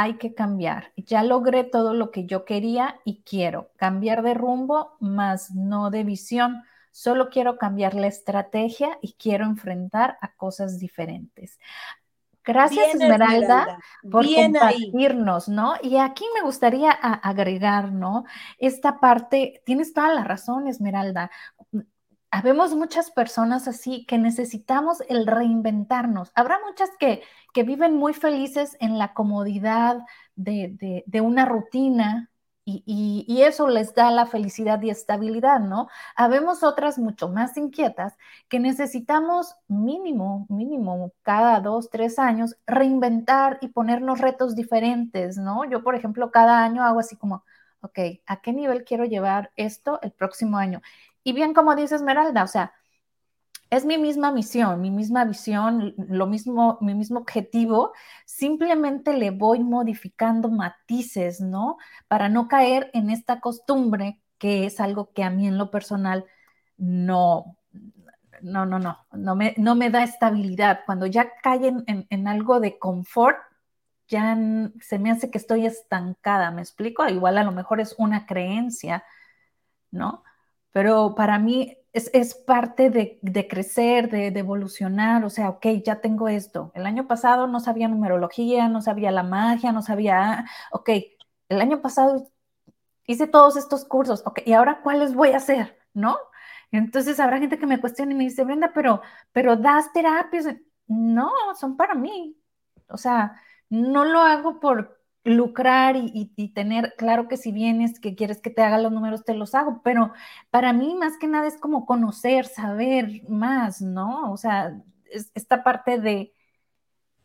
[0.00, 0.92] hay que cambiar.
[0.96, 6.04] Ya logré todo lo que yo quería y quiero cambiar de rumbo, más no de
[6.04, 6.62] visión.
[6.90, 11.58] Solo quiero cambiar la estrategia y quiero enfrentar a cosas diferentes.
[12.42, 13.78] Gracias, Esmeralda,
[14.10, 15.74] por compartirnos, ¿no?
[15.82, 18.24] Y aquí me gustaría agregar, ¿no?
[18.58, 21.30] Esta parte, tienes toda la razón, Esmeralda.
[22.32, 26.30] Habemos muchas personas así que necesitamos el reinventarnos.
[26.34, 29.98] Habrá muchas que, que viven muy felices en la comodidad
[30.36, 32.30] de, una rutina
[32.64, 32.84] y,
[33.26, 35.88] y, eso les da la felicidad y estabilidad, ¿no?
[36.14, 38.16] Habemos otras mucho más inquietas
[38.48, 45.64] que necesitamos mínimo, mínimo, cada dos, tres años, reinventar y ponernos retos diferentes, ¿no?
[45.68, 47.44] Yo, por ejemplo, cada año hago así como,
[47.80, 50.80] ok, ¿a qué nivel quiero llevar esto el próximo año?
[51.24, 52.72] Y bien, como dice Esmeralda, o sea,
[53.70, 57.92] es mi misma misión, mi misma visión, lo mismo, mi mismo objetivo,
[58.26, 61.78] simplemente le voy modificando matices, ¿no?
[62.08, 66.24] Para no caer en esta costumbre que es algo que a mí en lo personal
[66.78, 67.56] no,
[68.42, 70.80] no, no, no, no me, no me da estabilidad.
[70.86, 73.38] Cuando ya cae en, en algo de confort,
[74.08, 74.36] ya
[74.80, 77.06] se me hace que estoy estancada, ¿me explico?
[77.08, 79.04] Igual a lo mejor es una creencia,
[79.92, 80.24] ¿no?
[80.72, 86.70] Pero para mí es, parte de, crecer, de, evolucionar, o sea, ok, ya tengo esto.
[86.74, 90.90] El año pasado no sabía numerología, no sabía la magia, no sabía, ok,
[91.48, 92.28] el año pasado
[93.06, 95.78] hice todos estos cursos, ok, ¿y ahora cuáles voy a hacer?
[95.94, 96.16] ¿No?
[96.72, 99.02] Entonces habrá gente que me cuestione y me dice, Brenda, pero,
[99.32, 100.46] pero das terapias.
[100.86, 102.36] No, son para mí.
[102.88, 108.40] O sea, no lo hago por, lucrar y, tener, claro que si vienes, que quieres
[108.40, 110.12] que te haga los números, te los hago, pero
[110.50, 114.32] para mí más que nada es como conocer, saber más, ¿no?
[114.32, 114.80] O sea,
[115.34, 116.32] esta parte de,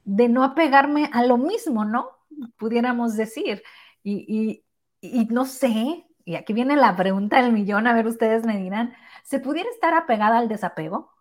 [0.04, 2.10] de no apegarme a lo mismo, ¿no?
[2.58, 3.64] Pudiéramos decir.
[4.04, 4.64] Y,
[5.02, 8.94] y no sé, y aquí viene la pregunta del millón, a ver, ustedes me dirán,
[9.24, 11.14] ¿se pudiera estar apegada al desapego?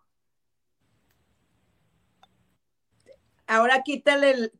[3.47, 4.51] Ahora quítale el,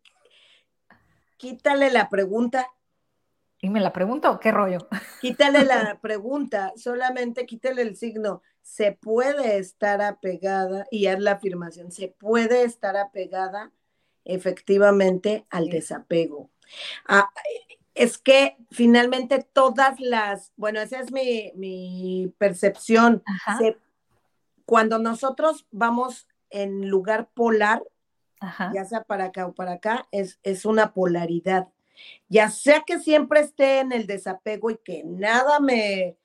[1.45, 2.71] quítale la pregunta.
[3.61, 4.79] ¿Y me la pregunto qué rollo?
[5.21, 8.41] Quítale la pregunta, solamente quítale el signo.
[8.63, 13.71] Se puede estar apegada, y es la afirmación, se puede estar apegada
[14.23, 16.49] efectivamente al desapego.
[17.07, 17.29] Ah,
[17.93, 23.23] es que finalmente todas las, bueno, esa es mi, percepción.
[24.65, 27.83] cuando nosotros vamos en lugar polar,
[28.73, 31.67] ya sea para acá o para acá, es, es una polaridad.
[32.27, 36.17] Ya sea que siempre esté en el desapego y que nada me,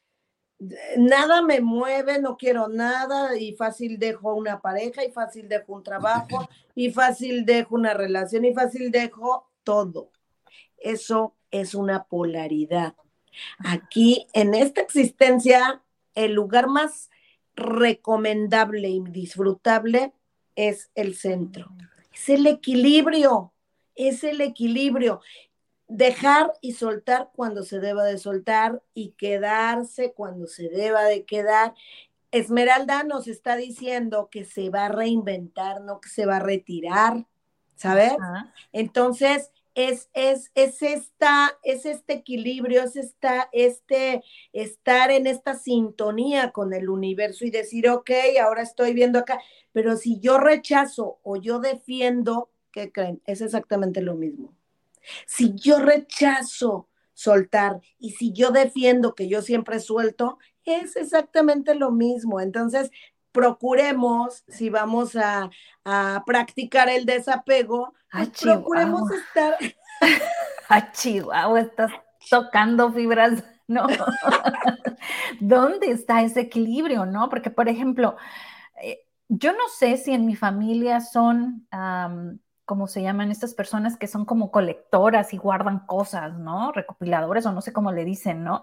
[0.97, 5.83] nada me mueve, no quiero nada y fácil dejo una pareja y fácil dejo un
[5.83, 10.11] trabajo y fácil dejo una relación y fácil dejo todo.
[10.77, 12.95] Eso es una polaridad.
[13.59, 15.83] Aquí, en esta existencia,
[16.15, 17.11] el lugar más
[17.55, 20.13] recomendable y disfrutable
[20.57, 21.71] es el centro.
[22.13, 23.53] Es el equilibrio,
[23.95, 25.21] es el equilibrio
[25.91, 31.75] dejar y soltar cuando se deba de soltar y quedarse cuando se deba de quedar.
[32.31, 37.27] Esmeralda nos está diciendo que se va a reinventar, no que se va a retirar,
[37.75, 38.13] ¿sabes?
[38.73, 46.53] Entonces, es, es, es, esta, es este equilibrio, es esta, este estar en esta sintonía
[46.53, 48.11] con el universo y decir, ok,
[48.43, 49.41] ahora estoy viendo acá,
[49.73, 53.23] pero si yo rechazo o yo defiendo, ¿qué creen?
[53.27, 54.55] Es exactamente lo mismo.
[55.27, 61.91] Si yo rechazo soltar y si yo defiendo que yo siempre suelto, es exactamente lo
[61.91, 62.41] mismo.
[62.41, 62.91] Entonces,
[63.33, 65.51] procuremos, si vamos a,
[66.27, 69.57] practicar el desapego, pues procuremos estar.
[70.69, 71.91] A Chihuahua, estás
[72.29, 73.89] tocando fibras, ¿no?
[75.41, 77.29] ¿Dónde está ese equilibrio, no?
[77.29, 78.17] Porque, por ejemplo,
[78.83, 81.67] eh, yo no sé si en mi familia son
[82.71, 86.71] ¿cómo se llaman estas personas que son como colectoras y guardan cosas, ¿no?
[86.71, 88.63] Recopiladores o no sé cómo le dicen, ¿no?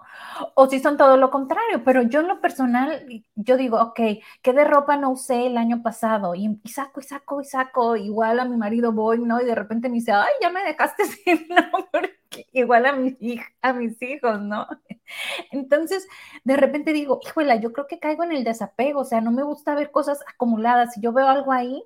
[0.54, 4.00] O si son todo lo contrario, pero yo en lo personal, yo digo, ok,
[4.40, 6.34] ¿qué de ropa no usé el año pasado?
[6.34, 9.42] Y, saco y saco y saco, igual a mi marido voy, ¿no?
[9.42, 12.18] Y de repente me dice, ay, ya me dejaste sin nombre,
[12.54, 13.14] igual a, mi,
[13.60, 14.66] a mis hijos, ¿no?
[15.52, 16.08] Entonces,
[16.44, 19.42] de repente digo, híjole, yo creo que caigo en el desapego, o sea, no me
[19.42, 21.84] gusta ver cosas acumuladas, si yo veo algo ahí,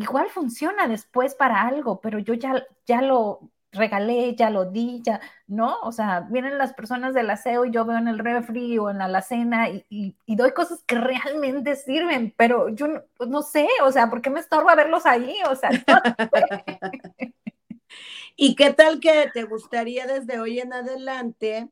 [0.00, 5.20] igual funciona después para algo, pero yo ya, ya lo regalé, ya lo di, ya,
[5.46, 5.78] ¿no?
[5.82, 8.98] O sea, vienen las personas del aseo y yo veo en el refri o en
[8.98, 14.10] la alacena y, doy cosas que realmente sirven, pero yo no, no, sé, o sea,
[14.10, 15.36] ¿por qué me estorba verlos ahí?
[15.48, 15.70] O sea,
[18.36, 21.68] ¿Y qué tal que te gustaría desde hoy en adelante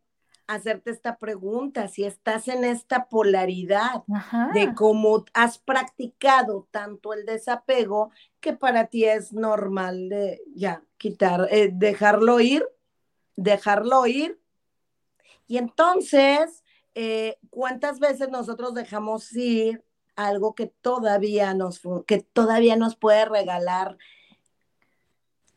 [0.48, 4.02] hacerte esta pregunta, si estás en esta polaridad
[4.54, 11.48] de cómo has practicado tanto el desapego que para ti es normal de ya quitar,
[11.50, 12.66] eh, dejarlo ir,
[13.37, 14.40] dejarlo ir.
[15.46, 19.84] Y entonces, eh, ¿cuántas veces nosotros dejamos ir
[20.16, 23.98] algo que todavía nos, que todavía nos puede regalar,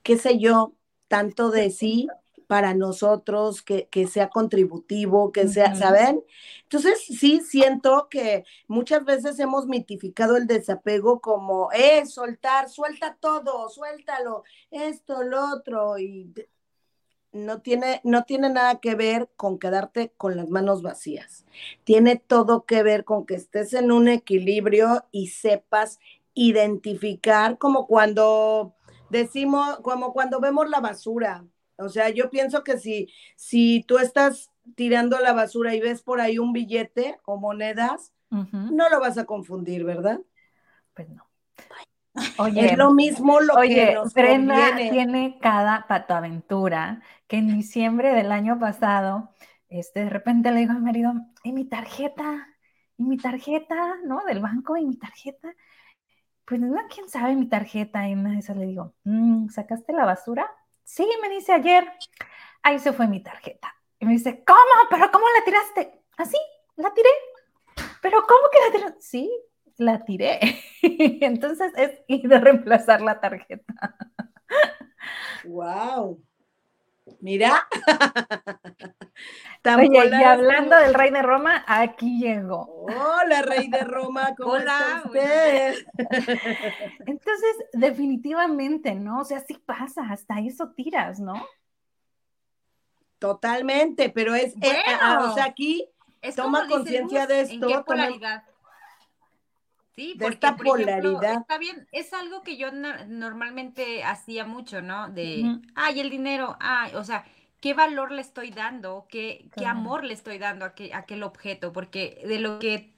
[0.03, 0.75] qué sé yo,
[1.07, 2.07] tanto de sí
[2.51, 6.21] para nosotros, que, sea contributivo, que sea, ¿saben?
[6.63, 13.69] Entonces, sí, siento que muchas veces hemos mitificado el desapego como, eh, soltar, suelta todo,
[13.69, 16.33] suéltalo, esto, lo otro, y
[17.31, 21.45] no tiene, no tiene nada que ver con quedarte con las manos vacías.
[21.85, 26.01] Tiene todo que ver con que estés en un equilibrio y sepas
[26.33, 28.75] identificar como cuando
[29.09, 31.45] decimos, como cuando vemos la basura
[31.81, 36.21] o sea, yo pienso que si, si tú estás tirando la basura y ves por
[36.21, 40.21] ahí un billete o monedas, no lo vas a confundir, ¿verdad?
[40.93, 41.27] Pues no.
[42.37, 48.31] Oye, es lo mismo lo que nos Brenda tiene cada patoaventura que en diciembre del
[48.31, 49.33] año pasado,
[49.69, 51.13] este, de repente le digo al marido,
[51.43, 52.47] ¿y mi tarjeta?
[52.97, 53.95] ¿Y mi tarjeta?
[54.03, 54.23] ¿No?
[54.25, 55.53] Del banco, ¿y mi tarjeta?
[56.45, 58.07] Pues no, quién sabe mi tarjeta.
[58.09, 60.49] Y una vez le digo, mm, ¿sacaste la basura?
[60.93, 61.89] Sí, me dice ayer,
[62.63, 63.73] ahí se fue mi tarjeta.
[63.97, 64.59] Y me dice, ¿cómo?
[64.89, 66.03] ¿Pero cómo la tiraste?
[66.17, 66.35] Así,
[66.75, 67.07] la tiré.
[68.01, 69.01] ¿Pero cómo que la tiraste?
[69.01, 69.31] Sí,
[69.77, 70.41] la tiré.
[70.81, 73.73] Entonces es ir a reemplazar la tarjeta.
[75.45, 76.21] ¡Wow!
[77.19, 77.67] Mira.
[79.77, 82.85] Oye, y hablando del rey de Roma, aquí llegó.
[82.85, 85.85] Hola, rey de Roma, ¿cómo está usted?
[87.05, 89.19] Entonces, definitivamente, ¿no?
[89.19, 91.45] O sea, sí pasa, hasta eso tiras, ¿no?
[93.19, 95.87] Totalmente, pero es, eh, ah, o sea, aquí
[96.35, 97.69] toma conciencia de esto.
[97.69, 98.43] ¿en polaridad?
[99.95, 101.41] Sí, de esta polaridad.
[101.41, 105.09] está bien, es algo que yo normalmente hacía mucho, ¿no?
[105.09, 107.25] De, ay, el dinero, ay, o sea,
[107.59, 109.05] ¿qué valor le estoy dando?
[109.09, 111.73] ¿Qué, qué amor le estoy dando a, aquel objeto?
[111.73, 112.93] Porque de lo que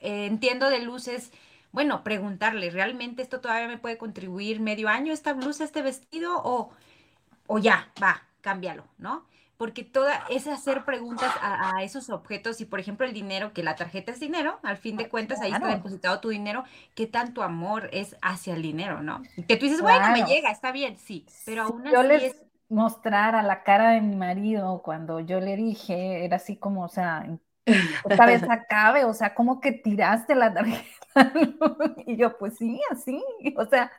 [0.00, 1.32] eh, entiendo de luz es,
[1.70, 6.40] bueno, preguntarle, ¿realmente esto todavía me puede contribuir medio año, esta blusa, este vestido?
[6.42, 6.72] O,
[7.46, 9.27] o ya, va, cámbialo, ¿no?
[9.58, 13.76] Porque toda es hacer preguntas a, esos objetos y por ejemplo el dinero, que la
[13.76, 17.42] tarjeta es dinero, al fin de ah, cuentas ahí está depositado tu dinero, qué tanto
[17.42, 19.22] amor es hacia el dinero, ¿no?
[19.48, 22.36] Que tú dices, bueno, me llega, está bien, sí, pero aún así yo les
[22.68, 26.88] mostrar a la cara de mi marido cuando yo le dije, era así como, o
[26.88, 27.26] sea,
[28.08, 30.98] esta vez acabe, o sea, ¿cómo que tiraste la tarjeta?
[32.06, 33.22] y yo, pues sí, así,
[33.56, 33.90] o sea,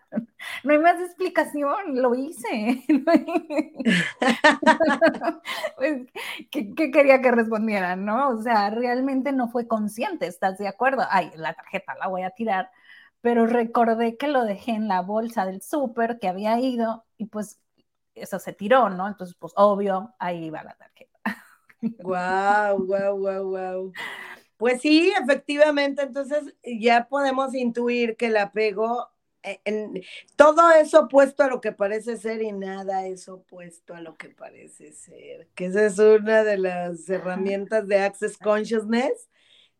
[0.63, 2.83] no hay más explicación, lo hice.
[5.77, 6.07] Pues,
[6.51, 8.29] ¿qué, ¿qué, quería que respondiera, no?
[8.29, 11.03] O sea, realmente no fue consciente, ¿estás de acuerdo?
[11.09, 12.69] Ay, la tarjeta la voy a tirar,
[13.21, 17.59] pero recordé que lo dejé en la bolsa del súper que había ido y pues
[18.15, 19.07] eso se tiró, ¿no?
[19.07, 21.08] Entonces, pues obvio, ahí va la tarjeta.
[21.81, 23.93] Wow, wow, wow, wow.
[24.57, 29.09] Pues sí, efectivamente, entonces ya podemos intuir que el apego,
[29.43, 30.01] eh, en,
[30.35, 34.29] todo es opuesto a lo que parece ser y nada es opuesto a lo que
[34.29, 39.29] parece ser, que esa es una de las herramientas de Access Consciousness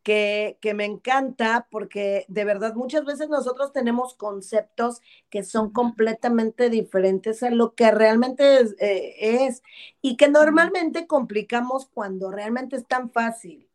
[0.03, 6.69] que, que, me encanta porque de verdad muchas veces nosotros tenemos conceptos que son completamente
[6.69, 9.61] diferentes a lo que realmente es, eh, es
[10.01, 13.69] y que normalmente complicamos cuando realmente es tan fácil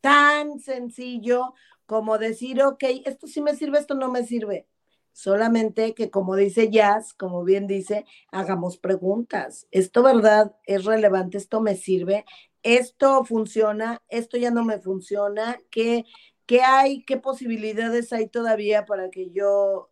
[0.00, 1.54] tan sencillo
[1.86, 4.66] como decir, ok, esto sí me sirve, esto no me sirve.
[5.12, 9.66] Solamente que, como dice Jazz, como bien dice, hagamos preguntas.
[9.72, 11.36] ¿Esto verdad es relevante?
[11.36, 12.24] ¿Esto me sirve?
[12.62, 14.02] ¿Esto funciona?
[14.08, 15.58] ¿Esto ya no me funciona?
[15.70, 16.04] ¿Qué,
[16.46, 17.04] qué hay?
[17.04, 19.90] ¿Qué posibilidades hay todavía para que yo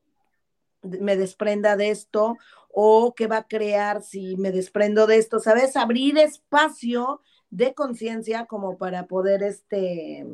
[0.82, 2.36] me desprenda de esto?
[2.70, 5.40] ¿O qué va a crear si me desprendo de esto?
[5.40, 5.76] ¿Sabes?
[5.76, 10.26] Abrir espacio de conciencia como para poder este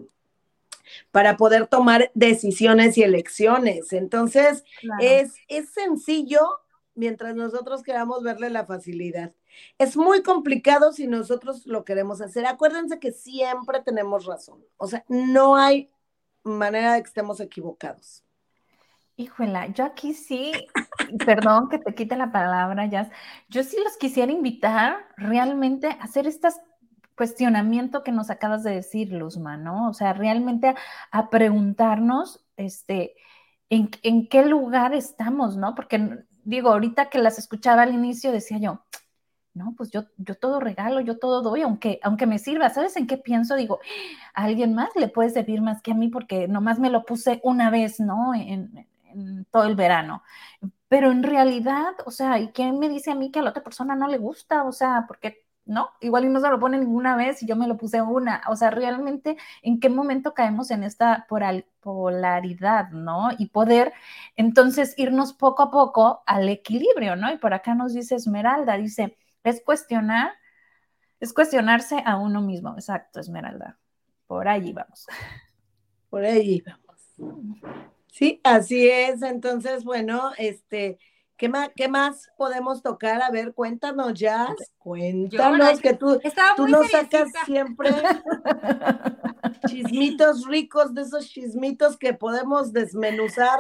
[1.11, 3.93] para poder tomar decisiones y elecciones.
[3.93, 4.65] Entonces,
[5.01, 6.41] es, es sencillo
[6.95, 9.33] mientras nosotros queramos verle la facilidad.
[9.79, 12.47] Es muy complicado si nosotros lo queremos hacer.
[12.47, 14.65] Acuérdense que siempre tenemos razón.
[14.77, 15.91] O sea, no hay
[16.43, 18.23] manera de que estemos equivocados.
[19.17, 20.53] Híjola, yo aquí sí,
[21.25, 23.09] perdón que te quite la palabra, Jazz,
[23.49, 26.61] yo sí los quisiera invitar realmente a hacer estas
[27.17, 29.89] cuestionamiento que nos acabas de decir, Luzma, ¿no?
[29.89, 30.75] O sea, realmente
[31.11, 33.15] a, preguntarnos, este,
[33.71, 35.75] en, en, qué lugar estamos, ¿no?
[35.75, 38.85] Porque digo, ahorita que las escuchaba al inicio decía yo,
[39.55, 43.07] no, pues yo, yo todo regalo, yo todo doy, aunque, aunque me sirva, ¿sabes en
[43.07, 43.55] qué pienso?
[43.57, 43.81] Digo,
[44.35, 47.41] a alguien más le puede servir más que a mí porque nomás me lo puse
[47.45, 48.35] una vez, ¿no?
[48.35, 48.87] En,
[49.53, 50.25] todo el verano.
[50.89, 53.63] Pero en realidad, o sea, ¿y quién me dice a mí que a la otra
[53.63, 54.65] persona no le gusta?
[54.65, 55.91] O sea, porque ¿no?
[56.01, 58.43] Igual y no se lo pone ninguna vez y yo me lo puse una.
[58.49, 61.27] O sea, realmente, ¿en qué momento caemos en esta
[61.81, 63.31] polaridad, ¿no?
[63.39, 63.93] Y poder
[64.37, 67.33] entonces irnos poco a poco al equilibrio, ¿no?
[67.33, 70.33] Y por acá nos dice Esmeralda, dice, es cuestionar,
[71.21, 72.75] es cuestionarse a uno mismo.
[72.75, 73.79] Exacto, Esmeralda.
[74.27, 75.07] Por allí vamos.
[76.11, 77.45] Por allí vamos.
[78.11, 79.23] Sí, así es.
[79.23, 80.99] Entonces, bueno, este
[81.37, 83.21] ¿Qué más, ¿Qué más podemos tocar?
[83.21, 84.55] A ver, cuéntanos ya.
[84.79, 86.21] Cuéntanos que tú,
[86.57, 87.91] tú nos sacas siempre
[89.67, 93.59] chismitos ricos, de esos chismitos que podemos desmenuzar.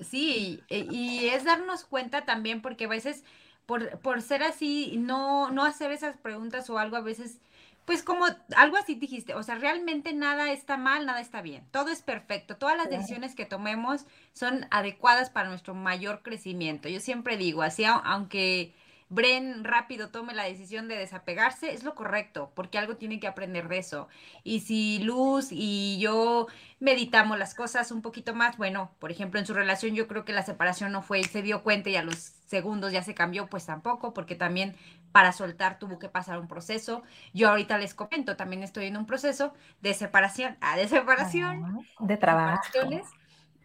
[0.00, 3.24] Sí, y es darnos cuenta también, porque a veces,
[3.68, 7.38] por, por ser así, no, no hacer esas preguntas o algo, a veces
[7.84, 8.24] pues como
[8.56, 12.56] algo así dijiste, o sea, realmente nada está mal, nada está bien, todo es perfecto,
[12.56, 16.88] todas las decisiones que tomemos son adecuadas para nuestro mayor crecimiento.
[16.88, 18.74] Yo siempre digo, así aunque
[19.10, 23.68] Bren rápido tome la decisión de desapegarse, es lo correcto, porque algo tiene que aprender
[23.68, 24.08] de eso.
[24.44, 26.46] Y si Luz y yo
[26.78, 30.32] meditamos las cosas un poquito más, bueno, por ejemplo, en su relación yo creo que
[30.32, 33.64] la separación no fue, se dio cuenta y a los segundos ya se cambió, pues
[33.66, 34.76] tampoco, porque también
[35.12, 37.02] para soltar tuvo que pasar un proceso.
[37.32, 42.16] Yo ahorita les comento, también estoy en un proceso de separación, ah, de separación, de
[42.16, 42.62] trabajo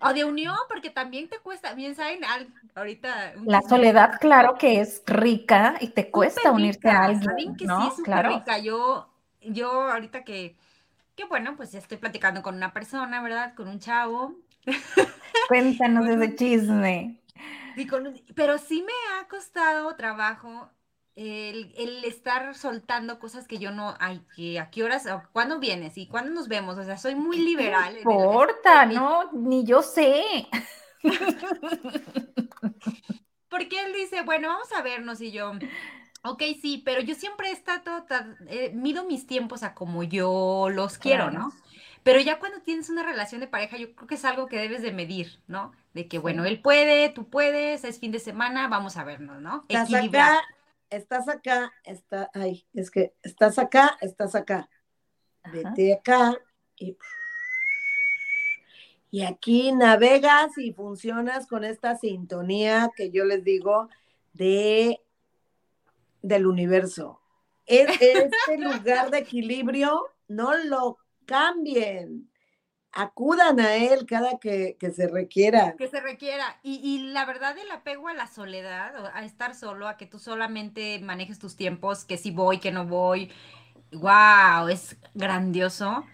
[0.04, 2.22] o de unión, porque también te cuesta, bien saben,
[2.76, 3.34] ahorita...
[3.46, 7.82] La soledad, claro que es rica y te cuesta unirte a alguien, que ¿no?
[7.82, 8.30] Sí, es claro.
[8.30, 8.58] rica.
[8.60, 9.10] Yo,
[9.42, 10.56] yo ahorita que,
[11.16, 13.54] que, bueno, pues estoy platicando con una persona, ¿verdad?
[13.56, 14.36] Con un chavo.
[15.48, 17.22] Cuéntanos ese chisme.
[18.36, 20.70] pero sí me ha costado trabajo
[21.16, 26.08] el, estar soltando cosas que yo no, ay, que a qué horas, cuándo vienes y
[26.08, 27.98] cuándo nos vemos, o sea, soy muy liberal.
[28.04, 30.48] No importa, no, ni yo sé.
[33.50, 35.52] Porque él dice, bueno, vamos a vernos y yo,
[36.24, 38.04] ok, sí, pero yo siempre he estado,
[38.48, 41.54] eh, mido mis tiempos a como yo los quiero, ¿no?
[42.02, 44.82] Pero ya cuando tienes una relación de pareja, yo creo que es algo que debes
[44.82, 45.72] de medir, ¿no?
[45.94, 49.64] De que, bueno, él puede, tú puedes, es fin de semana, vamos a vernos, ¿no?
[49.70, 50.42] Equilibrar
[50.96, 54.70] estás acá, está, ay, es que estás acá, estás acá.
[55.52, 56.38] Vete acá
[56.78, 56.98] y,
[59.12, 63.90] y aquí navegas y funcionas con esta sintonía que yo les digo
[64.34, 65.00] de
[66.22, 67.20] del universo.
[67.66, 72.30] Es este lugar de equilibrio no lo cambien.
[72.94, 75.76] Acudan a él cada que, se requiera.
[75.76, 76.60] Que se requiera.
[76.62, 80.20] Y, y, la verdad, el apego a la soledad, a estar solo, a que tú
[80.20, 83.32] solamente manejes tus tiempos, que si voy, que no voy,
[83.92, 86.06] wow, es grandioso.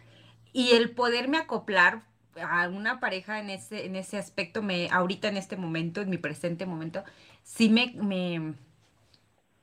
[0.54, 2.04] Y el poderme acoplar
[2.42, 6.18] a una pareja en ese, en ese aspecto, me, ahorita en este momento, en mi
[6.18, 7.04] presente momento,
[7.44, 8.54] sí me, me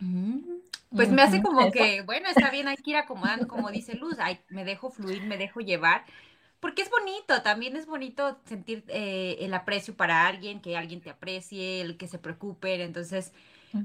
[0.00, 0.56] mm,
[0.94, 4.16] pues me hace como que, bueno, está bien, hay que ir acomodando, como dice Luz,
[4.48, 6.04] me dejo fluir, me dejo llevar,
[6.60, 11.10] porque es bonito, también es bonito sentir eh, el aprecio para alguien, que alguien te
[11.10, 13.32] aprecie, el que se preocupe, entonces,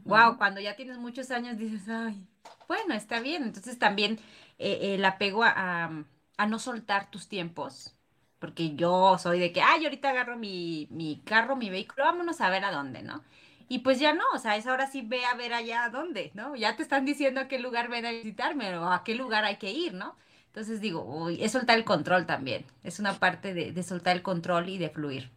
[0.06, 2.26] wow, cuando ya tienes muchos años dices, ay,
[2.68, 4.20] bueno, está bien, entonces también
[4.58, 5.92] eh, el apego a,
[6.38, 7.96] a, no soltar tus tiempos,
[8.40, 12.50] porque yo soy de que, ay, ahorita agarro mi, mi carro, mi vehículo, vámonos a
[12.50, 13.24] ver a dónde, ¿no?
[13.68, 16.32] Y pues ya no, o sea, es ahora sí ve a ver allá a dónde,
[16.34, 16.56] ¿no?
[16.58, 19.58] Ya te están diciendo a qué lugar ven a visitarme o a qué lugar hay
[19.58, 20.18] que ir, ¿no?
[20.52, 24.68] Entonces digo, uy, es soltar el control también, es una parte de, soltar el control
[24.68, 25.30] y de fluir.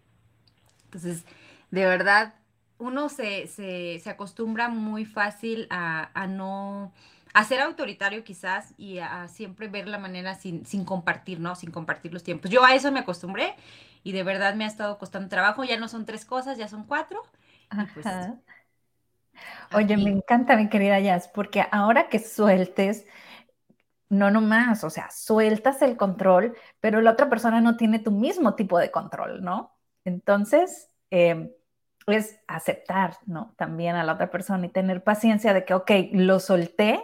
[0.87, 1.25] Entonces,
[1.71, 2.35] de verdad,
[2.79, 6.93] uno se, se, se acostumbra muy fácil a, a, no,
[7.33, 11.55] a ser autoritario quizás y a, siempre ver la manera sin, sin compartir, ¿no?
[11.55, 12.51] Sin compartir los tiempos.
[12.51, 13.55] Yo a eso me acostumbré
[14.03, 16.83] y de verdad me ha estado costando trabajo, ya no son tres cosas, ya son
[16.85, 17.23] cuatro
[17.95, 18.07] pues,
[19.73, 23.07] Oye, me encanta, mi querida Jazz, porque ahora que sueltes,
[24.09, 28.55] no nomás, o sea, sueltas el control, pero la otra persona no tiene tu mismo
[28.55, 29.77] tipo de control, ¿no?
[30.05, 31.51] Entonces, em,
[32.07, 33.55] es aceptar, ¿no?
[33.57, 37.03] También a la otra persona y tener paciencia de que, ok, lo solté,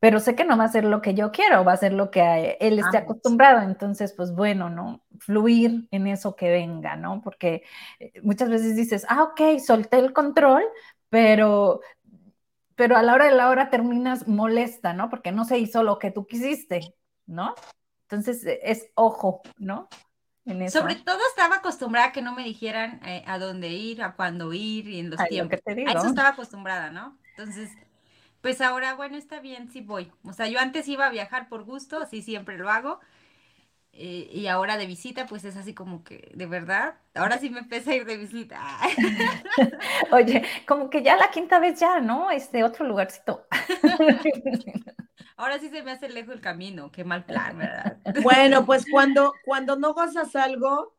[0.00, 2.10] pero sé que no va a ser lo que yo quiero, va a ser lo
[2.10, 3.60] que él esté acostumbrado.
[3.60, 5.04] Entonces, pues bueno, ¿no?
[5.18, 7.20] Fluir en eso que venga, ¿no?
[7.22, 7.64] Porque
[7.98, 10.64] eh, muchas veces dices, ah, ok, solté el control,
[11.10, 11.80] pero,
[12.80, 15.10] pero a la hora de la hora terminas molesta, ¿no?
[15.10, 16.94] Porque no se hizo lo que tú quisiste,
[17.26, 17.54] ¿no?
[18.04, 19.90] Entonces, e, es ojo, ¿no?
[20.46, 20.78] En eso.
[20.78, 24.54] Sobre todo estaba acostumbrada a que no me dijeran eh, a dónde ir, a cuándo
[24.54, 25.60] ir y en los tiempos.
[25.66, 27.18] A eso estaba acostumbrada, ¿no?
[27.36, 27.70] Entonces,
[28.40, 30.10] pues ahora, bueno, está bien, sí voy.
[30.24, 32.98] O sea, yo antes iba a viajar por gusto, así siempre lo hago.
[33.92, 37.58] Eh, y ahora de visita, pues es así como que, de verdad, ahora sí me
[37.58, 38.60] empecé a ir de visita.
[40.12, 42.30] Oye, como que ya la quinta vez ya, ¿no?
[42.30, 43.46] Este otro lugarcito.
[45.36, 47.98] ahora sí se me hace lejos el camino, qué mal plan, ¿verdad?
[48.22, 50.94] Bueno, pues cuando, cuando no gozas algo,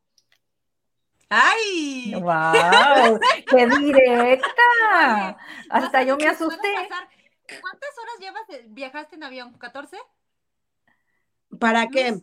[1.33, 2.13] ¡Ay!
[2.13, 3.17] ¡Wow!
[3.49, 5.37] ¡Qué directa!
[5.69, 6.73] Hasta yo me asusté.
[7.61, 9.57] ¿Cuántas horas llevas, viajaste en avión?
[9.57, 9.97] ¿14?
[11.57, 12.19] ¿Para qué?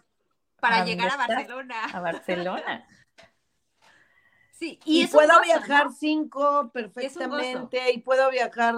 [0.61, 1.85] Para llegar a Barcelona.
[1.93, 2.87] A Barcelona.
[4.59, 8.75] Sí, y, puedo viajar cinco perfectamente, y puedo viajar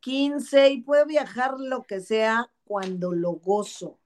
[0.00, 3.98] 15, y puedo viajar lo que sea cuando lo gozo.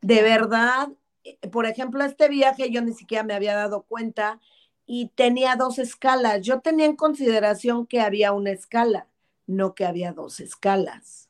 [0.00, 0.88] De verdad,
[1.22, 4.40] eh, por ejemplo, este viaje yo ni siquiera me había dado cuenta
[4.84, 6.40] y tenía dos escalas.
[6.42, 9.06] Yo tenía en consideración que había una escala,
[9.46, 11.28] no que había dos escalas.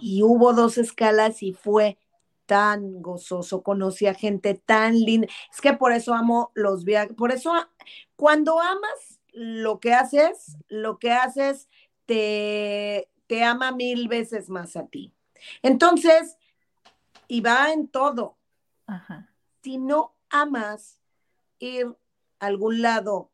[0.00, 1.98] Y hubo dos escalas y fue
[2.46, 5.28] tan gozoso, conocí a gente tan linda.
[5.52, 7.52] Es que por eso amo los viajes, por eso
[8.16, 11.68] cuando amas lo que haces, lo que haces
[12.06, 15.12] te, te ama mil veces más a ti.
[15.62, 16.38] Entonces,
[17.28, 18.36] y va en todo.
[19.62, 21.00] Si no amas
[21.58, 21.86] ir
[22.38, 23.30] a algún lado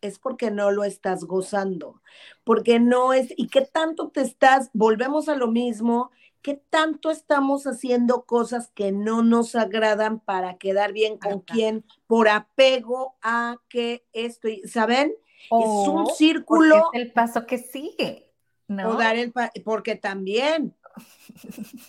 [0.00, 2.00] es porque no lo estás gozando,
[2.44, 6.10] porque no es, y qué tanto te estás, volvemos a lo mismo,
[6.42, 12.28] qué tanto estamos haciendo cosas que no nos agradan para quedar bien con quién, por
[12.28, 15.14] apego a que esto, ¿saben?
[15.44, 16.90] es un círculo.
[16.92, 18.30] Es el paso que sigue,
[18.68, 18.90] ¿no?
[18.90, 19.32] O dar el
[19.64, 20.74] porque también.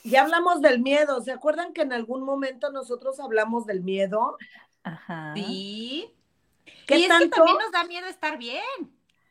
[0.03, 1.21] Ya hablamos del miedo.
[1.21, 4.37] ¿Se acuerdan que en algún momento nosotros hablamos del miedo?
[4.83, 5.33] Ajá.
[5.33, 6.13] Sí
[6.95, 8.61] y es que también nos da miedo estar bien.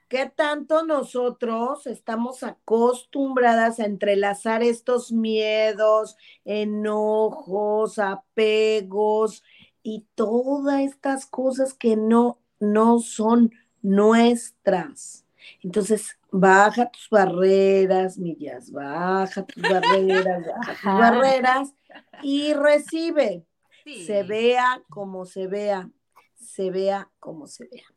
[0.09, 9.43] ¿Qué tanto nosotros estamos acostumbradas a entrelazar estos miedos, enojos, apegos
[9.83, 13.51] y todas estas cosas que no, no son
[13.83, 15.27] nuestras?
[15.63, 21.75] Entonces, baja tus barreras, millas, baja tus barreras, baja tus barreras
[22.23, 23.45] y recibe.
[23.85, 25.91] Se vea como se vea,
[26.35, 27.96] se vea como se vea.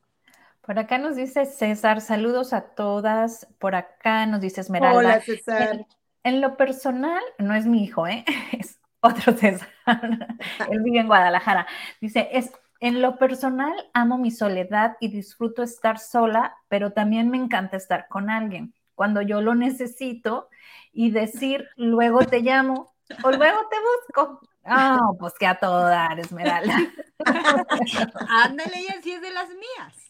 [0.70, 3.47] Por acá nos dice César, saludos a todas.
[3.57, 4.99] Por acá nos dice Esmeralda.
[4.99, 5.88] Hola, César.
[6.22, 8.24] En, lo personal, no es mi hijo, ¿eh?
[8.51, 9.67] es otro César.
[10.70, 11.65] Él vive en Guadalajara.
[11.99, 12.51] Dice, es,
[12.82, 18.07] en lo personal, amo mi soledad y disfruto estar sola, pero también me encanta estar
[18.07, 18.76] con alguien.
[18.93, 20.49] Cuando yo lo necesito
[20.93, 22.93] y decir, luego te llamo
[23.24, 23.78] o luego te
[24.22, 24.41] busco.
[24.65, 26.78] Ah, pues que a todo dar, Esmeralda.
[28.45, 30.09] Ándale, y si es de las mías.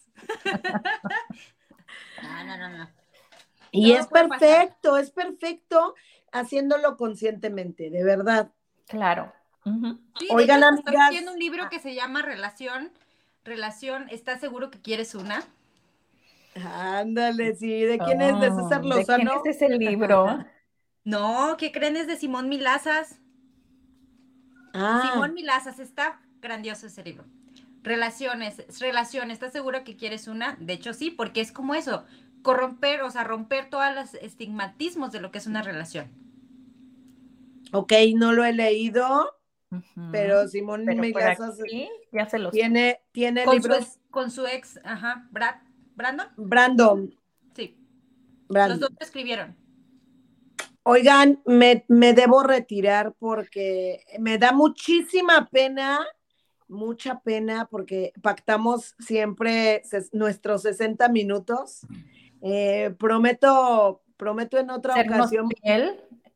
[2.23, 2.89] No, no, no, no.
[3.71, 5.95] Y es perfecto, es perfecto
[6.31, 8.51] haciéndolo conscientemente, de verdad.
[8.87, 9.31] Claro.
[10.31, 10.95] Oigan, amigas.
[11.07, 12.91] Haciendo un libro que se llama Relación.
[13.43, 15.43] Relación, ¿estás seguro que quieres una?
[16.55, 17.81] Ándale, sí.
[17.83, 18.39] ¿De quién es?
[18.39, 19.35] ¿De César Lozano?
[19.35, 20.45] ¿De quién es ese libro?
[21.03, 21.95] no, ¿qué creen?
[21.95, 23.19] Es de Simón Milazas.
[24.73, 25.09] Ah.
[25.11, 27.25] Simón Milazas, está grandioso ese libro.
[27.81, 30.57] Relaciones, relaciones, ¿estás seguro que quieres una?
[30.59, 32.05] De hecho, sí, porque es como eso,
[32.41, 36.07] corromper, o sea, romper todos los estigmatismos de lo que es una relación.
[37.71, 39.31] Ok, no lo he leído,
[40.11, 40.85] pero Simón
[42.11, 43.85] ya se los tiene, tiene con libros.
[43.85, 45.55] Su, con su ex, ajá, Brad,
[45.95, 46.27] Brandon.
[46.37, 47.15] Brandon.
[47.55, 47.77] Sí.
[48.47, 49.55] Los dos escribieron.
[50.83, 56.03] Oigan, me, debo retirar porque me da muchísima pena,
[56.69, 61.81] mucha pena, porque pactamos siempre nuestros 60 minutos.
[62.41, 65.49] Eh, prometo, prometo en otra ocasión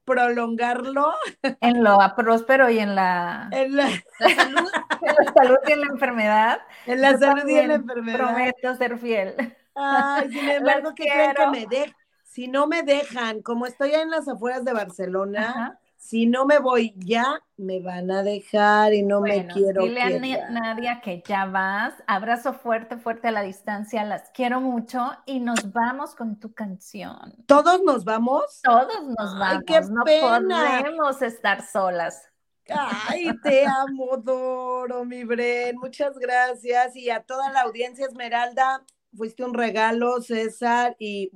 [0.04, 1.14] prolongarlo.
[1.62, 3.88] En lo próspero y en la, en la,
[4.20, 4.70] salud.
[5.02, 6.60] en la salud y en la enfermedad.
[6.86, 8.18] En la salud y en la enfermedad.
[8.18, 9.56] Prometo ser fiel.
[9.76, 11.96] Ay, sin embargo, ¿qué creen que me deje?
[12.34, 16.94] si no me dejan, como estoy en las afueras de Barcelona, si no me voy
[16.98, 19.84] ya, me van a dejar y no me quiero.
[19.84, 21.94] Dile a Nadia que ya vas.
[22.08, 24.04] Abrazo fuerte, fuerte a la distancia.
[24.04, 27.34] Las quiero mucho y nos vamos con tu canción.
[27.46, 28.60] ¿Todos nos vamos?
[28.62, 29.60] Todos nos vamos.
[29.60, 32.30] Ay, qué no podemos estar solas.
[32.68, 35.78] Ay, te amo, Doro, mi Bren.
[35.78, 36.98] Muchas gracias.
[36.98, 38.84] Y a toda la audiencia Esmeralda,
[39.16, 41.32] fuiste un regalo, César y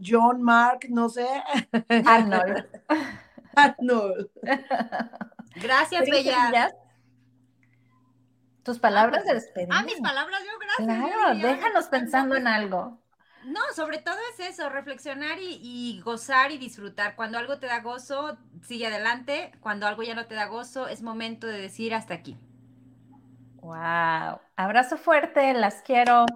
[0.00, 1.26] John Mark, no sé.
[2.06, 2.64] Arnold.
[3.54, 4.30] Arnold.
[5.56, 6.70] Gracias, Bella.
[8.62, 9.74] Tus palabras de despedida.
[9.78, 10.86] Ah, mis palabras, yo gracias.
[10.86, 13.00] Claro, déjanos pensando en algo.
[13.44, 17.16] No, sobre todo es eso, reflexionar y, y, gozar y disfrutar.
[17.16, 19.52] Cuando algo te da gozo, sigue adelante.
[19.60, 22.38] Cuando algo ya no te da gozo, es momento de decir hasta aquí.
[23.56, 24.40] Wow.
[24.56, 26.26] Abrazo fuerte, las quiero.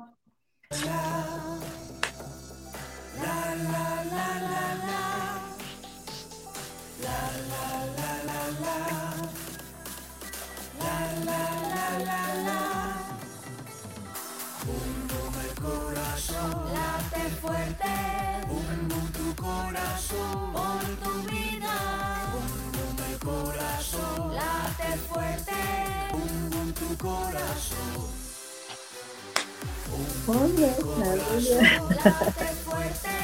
[17.64, 17.88] Fuerte,
[18.50, 21.76] un tu corazón, por tu vida,
[22.34, 25.52] un boom el corazón, late fuerte,
[26.12, 28.24] un boom tu corazón.
[31.96, 33.23] Late fuerte,